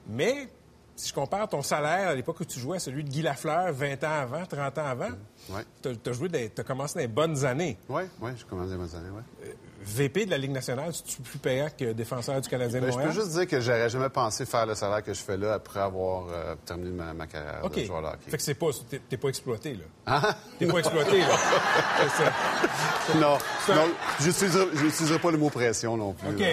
[0.08, 0.48] mais,
[0.96, 3.72] si je compare ton salaire à l'époque où tu jouais à celui de Guy Lafleur,
[3.72, 5.10] 20 ans avant, 30 ans avant,
[5.50, 5.62] Ouais.
[5.84, 7.78] tu as, commencé dans les bonnes années.
[7.88, 9.52] Oui, oui, je commence des bonnes années, oui.
[9.84, 12.98] VP de la Ligue nationale, c'est plus payant que défenseur du Canadien de Ben, je
[13.00, 15.80] peux juste dire que j'aurais jamais pensé faire le salaire que je fais là après
[15.80, 17.76] avoir euh, terminé ma, ma carrière OK.
[17.76, 18.30] de joueur de hockey.
[18.30, 18.68] Fait que c'est pas...
[19.10, 19.84] T'es, pas exploité, là.
[20.08, 20.36] Hein?
[20.60, 21.28] T'es pas exploité, là.
[23.16, 26.30] Non, un- non, j'utiliserai pas le mot pression non plus.
[26.30, 26.44] OK.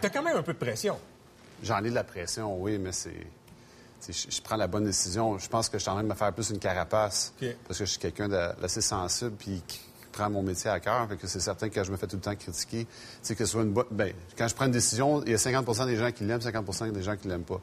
[0.00, 0.98] T'as, quand même un peu de pression.
[1.62, 3.26] J'en ai de la pression, oui, mais c'est.
[4.04, 5.38] tu Je, prends la bonne décision.
[5.38, 7.32] Je pense que je suis en train de me faire plus une carapace.
[7.66, 9.80] Parce que je suis quelqu'un d'assez sensible puis qui
[10.20, 11.08] prend mon métier à cœur.
[11.08, 12.86] Fait que c'est certain que je me fais tout le temps critiquer.
[13.22, 13.86] Sais, que ce soit une bonne.
[13.90, 16.92] Ben, quand je prends une décision, il y a 50 des gens qui l'aiment, 50
[16.92, 17.60] des gens qui l'aiment pas.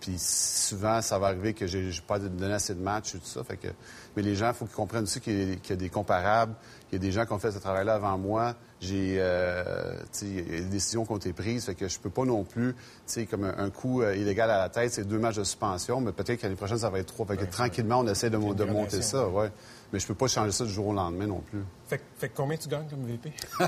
[0.00, 3.44] Puis souvent, ça va arriver que j'ai pas donné assez de matchs et tout ça.
[3.44, 3.68] Fait que...
[4.16, 5.90] Mais les gens, il faut qu'ils comprennent aussi qu'il y, a- qu'il y a des
[5.90, 6.54] comparables,
[6.88, 8.54] qu'il y a des gens qui ont fait ce travail-là avant moi.
[8.80, 9.62] J'ai, euh,
[10.04, 11.66] tu sais, il y a des décisions qui ont été prises.
[11.66, 12.74] Fait que je peux pas non plus,
[13.06, 16.00] tu comme un, un coup euh, illégal à la tête, c'est deux matchs de suspension,
[16.00, 17.26] mais peut-être que l'année prochaine, ça va être trois.
[17.26, 19.52] Fait que tranquillement, on essaie de, de monter ça, ouais.
[19.92, 21.64] Mais je peux pas changer ça du jour au lendemain non plus.
[21.86, 23.32] Fait, combien tu gagnes comme VP?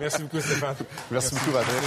[0.00, 0.74] Merci beaucoup, Stéphane.
[1.10, 1.82] Merci, beaucoup, Patrick.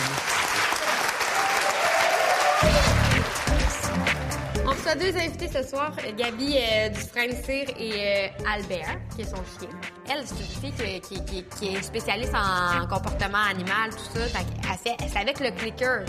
[4.91, 9.37] On reçoit deux invités ce soir, Gabi euh, Dufresne-Cyr et euh, Albert, qui est son
[9.57, 9.69] chien.
[10.09, 14.25] Elle, c'est une fille qui, qui- qui- qui est spécialiste en comportement animal, tout ça.
[14.27, 16.03] Fait C'est avec le clicker,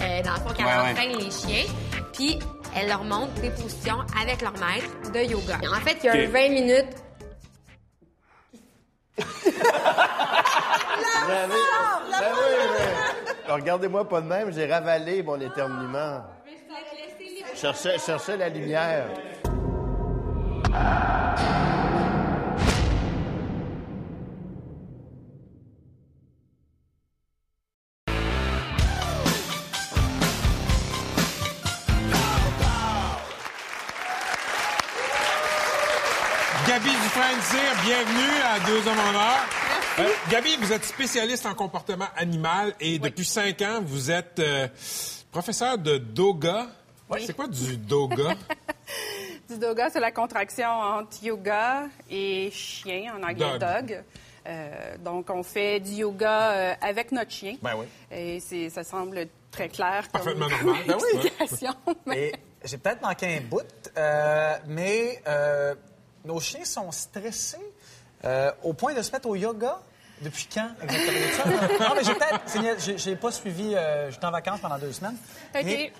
[0.00, 0.90] euh, dans le fond, qu'elle Ouais, ouais.
[0.90, 1.64] entraîne les chiens.
[2.12, 2.38] Puis,
[2.74, 5.58] elle leur montre des positions avec leur maître de yoga.
[5.74, 6.18] En fait, il y a Ok.
[6.28, 6.96] un 20 minutes
[13.48, 16.22] Regardez-moi pas de même, j'ai ravalé mon éternuement.
[17.56, 19.06] Cherchais la lumière.
[36.68, 39.38] Gabi Dufresne-Cyr, bienvenue à Deux Hommes en Or.
[40.00, 44.68] Euh, Gabi, vous êtes spécialiste en comportement animal et depuis cinq ans, vous êtes euh,
[45.30, 46.66] professeur de doga.
[47.20, 48.34] C'est quoi du doga?
[49.48, 53.60] Du doga, c'est la contraction entre yoga et chien, en anglais Dog.
[53.86, 54.04] dog.
[54.48, 57.54] Euh, donc, on fait du yoga euh, avec notre chien.
[57.62, 57.86] Ben oui.
[58.10, 60.84] Et c'est, ça semble très clair Parfaitement comme normal.
[60.88, 61.30] Ben oui.
[62.06, 62.32] mais- Et
[62.64, 63.62] j'ai peut-être manqué un bout,
[63.96, 65.74] euh, mais euh,
[66.24, 67.58] nos chiens sont stressés
[68.24, 69.78] euh, au point de se mettre au yoga?
[70.22, 71.56] Depuis quand exactement?
[71.88, 72.80] Non, mais j'ai peut-être.
[72.84, 73.74] J'ai, j'ai pas suivi.
[73.76, 75.16] euh, J'étais en vacances pendant deux semaines.
[75.54, 75.64] OK.
[75.66, 75.92] Et-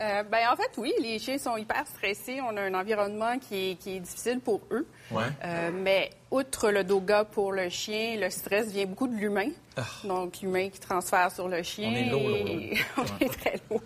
[0.00, 2.40] Euh, ben, en fait, oui, les chiens sont hyper stressés.
[2.42, 4.86] On a un environnement qui est, qui est difficile pour eux.
[5.10, 5.22] Ouais.
[5.44, 9.50] Euh, mais outre le doga pour le chien, le stress vient beaucoup de l'humain.
[9.78, 9.84] Ah.
[10.04, 11.90] Donc, l'humain qui transfère sur le chien.
[11.92, 13.06] On est lourd, lourd, et- lourd.
[13.20, 13.82] on est très lourd.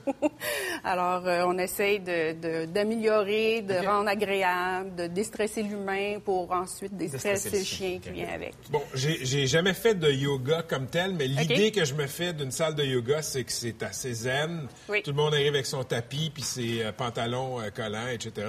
[0.85, 6.97] Alors, euh, on essaye de- de- d'améliorer, de, rendre agréable, de déstresser l'humain pour ensuite
[6.97, 7.99] déstresser, Déstresser le chien.
[8.01, 8.55] qui vient avec.
[8.71, 12.53] Bon, j'ai jamais fait de yoga comme tel, mais l'idée que je me fais d'une
[12.53, 14.69] salle de yoga, c'est que c'est assez zen.
[14.89, 15.03] Oui.
[15.03, 18.47] Tout le monde arrive avec son tapis, puis ses euh, pantalons collants, etc.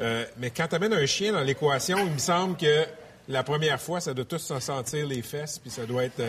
[0.00, 2.86] Euh, mais quand tu amènes un chien dans l'équation, il me semble que
[3.28, 6.20] la première fois, ça doit tous s'en sentir les fesses, puis ça doit être...
[6.20, 6.28] euh,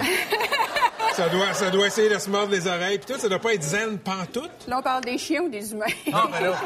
[1.15, 3.53] ça, doit, ça doit essayer de se mordre les oreilles, puis tout, ça doit pas
[3.53, 4.51] être zen pantoute.
[4.67, 5.85] Là, on parle des chiens ou des humains?
[6.11, 6.61] Ah, ben là.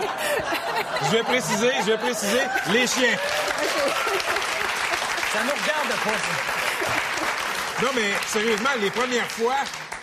[1.06, 2.40] Je vais préciser, je vais préciser,
[2.72, 3.18] les chiens.
[5.32, 7.84] Ça nous regarde pas.
[7.86, 9.56] Non, mais sérieusement, les premières fois,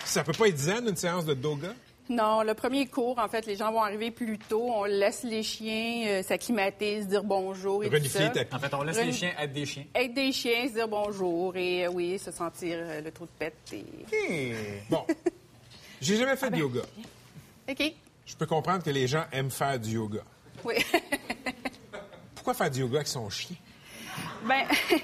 [0.05, 1.69] ça peut pas être zen, une séance de doga?
[2.11, 4.69] Non, le premier cours, en fait, les gens vont arriver plus tôt.
[4.69, 8.29] On laisse les chiens euh, s'acclimater, se dire bonjour et tout ça.
[8.51, 9.85] En fait, on laisse Ren- les chiens être des chiens.
[9.95, 13.31] Être des chiens, se dire bonjour et, euh, oui, se sentir euh, le trou de
[13.39, 13.73] pète.
[13.73, 14.53] Et...
[14.89, 15.05] Bon.
[16.01, 16.81] J'ai jamais fait de yoga.
[17.69, 17.93] OK.
[18.25, 20.21] Je peux comprendre que les gens aiment faire du yoga.
[20.65, 20.75] Oui.
[22.35, 23.55] Pourquoi faire du yoga avec son chien?
[24.45, 24.65] Ben,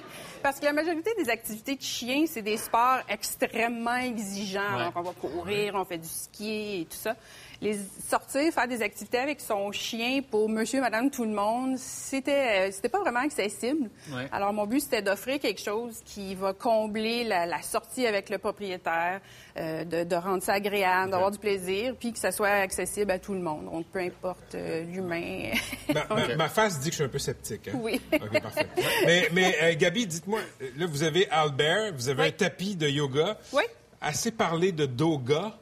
[0.47, 4.77] parce que la majorité des activités de chiens, c'est des sports extrêmement exigeants.
[4.77, 4.85] Ouais.
[4.85, 7.17] Donc, on va courir, on fait du ski et tout ça.
[7.59, 12.67] Les sortir, faire des activités avec son chien pour monsieur, madame, tout le monde, c'était,
[12.67, 13.89] euh, c'était pas vraiment accessible.
[14.11, 14.27] Ouais.
[14.31, 18.37] Alors, mon but, c'était d'offrir quelque chose qui va combler la, la sortie avec le
[18.37, 19.21] propriétaire,
[19.57, 23.17] euh, de, de rendre ça agréable, d'avoir du plaisir, puis que ça soit accessible à
[23.17, 23.65] tout le monde.
[23.65, 25.49] Donc, peu importe euh, l'humain.
[25.91, 27.69] Ma, ma- ma face dit que je suis un peu sceptique.
[27.69, 27.79] hein?
[27.81, 27.99] Oui.
[28.13, 28.67] OK, parfait.
[29.05, 30.41] Mais, mais euh, Gabi, dites-moi,
[30.77, 33.35] là, vous avez Albert, vous avez un tapis de yoga.
[33.51, 33.63] Oui.
[33.99, 35.57] Assez parlé de doga.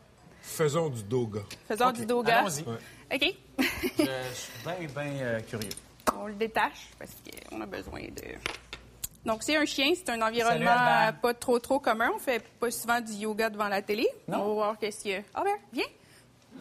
[0.45, 1.41] Faisons du doga.
[1.67, 2.39] Faisons du doga.
[2.39, 2.63] allons-y.
[2.63, 2.77] Ouais.
[3.13, 3.35] OK.
[3.59, 3.63] Je
[4.33, 5.69] suis bien, bien euh, curieux.
[6.15, 7.11] On le détache parce
[7.49, 8.35] qu'on a besoin de.
[9.25, 12.11] Donc, c'est un chien, c'est un environnement Salut, pas trop trop commun.
[12.15, 14.07] On fait pas souvent du yoga devant la télé.
[14.27, 15.21] On va voir qu'est-ce qu'il y a.
[15.33, 15.85] Ah ben, viens.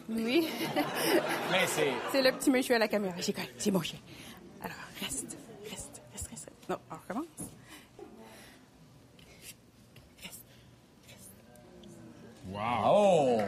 [0.09, 0.47] Oui.
[1.51, 1.91] Mais c'est.
[2.11, 3.13] c'est le petit monsieur à la caméra.
[3.19, 3.33] J'ai.
[3.57, 3.99] C'est mon chien.
[4.61, 5.37] Alors, reste,
[5.69, 6.49] reste, reste, reste.
[6.67, 7.25] Non, on recommence.
[12.55, 13.43] 哇哦。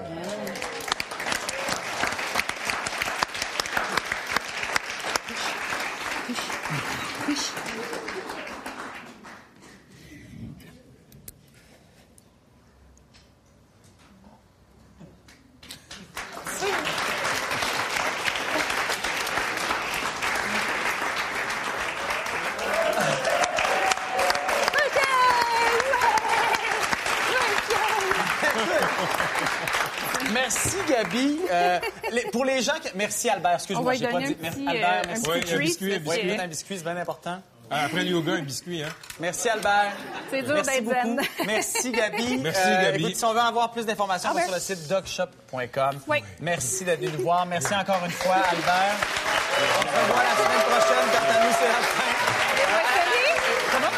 [32.97, 33.53] Merci, Albert.
[33.55, 34.25] Excuse-moi, j'ai pas dit...
[34.25, 35.11] un Merci, petit, Albert, euh, merci.
[35.11, 36.39] un petit Ouais, un biscuit, un Oui, biscuit.
[36.41, 37.41] un biscuit, c'est bien important.
[37.69, 38.87] Après le yoga, un biscuit, hein?
[39.19, 39.91] Merci, Albert.
[40.31, 40.95] C'est dur Merci d'être beaucoup.
[41.17, 41.21] zen.
[41.45, 42.37] Merci, Gabi.
[42.37, 43.03] Merci, Euh, Gabi.
[43.03, 44.47] Écoute, si on veut avoir plus d'informations, Ah on va ouais?
[44.47, 45.99] sur le site docshop.com.
[46.07, 46.23] Oui.
[46.39, 47.45] Merci d'être venu nous voir.
[47.45, 48.95] Merci encore une fois, Albert.
[49.59, 51.07] On se revoit la semaine prochaine.
[51.11, 52.11] Quant à nous, c'est la fin.
[53.73, 53.93] Comment?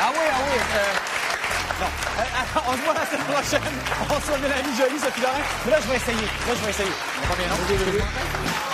[0.00, 0.58] Ah oui, ah oui.
[0.76, 1.15] euh,
[1.82, 3.60] Euh, on se voit la semaine prochaine.
[4.08, 5.34] On se voit Mélanie Jolie, Sophie Laurent.
[5.64, 6.26] Mais là, je vais essayer.
[6.26, 6.92] Là, je vais essayer.
[7.98, 8.65] Long.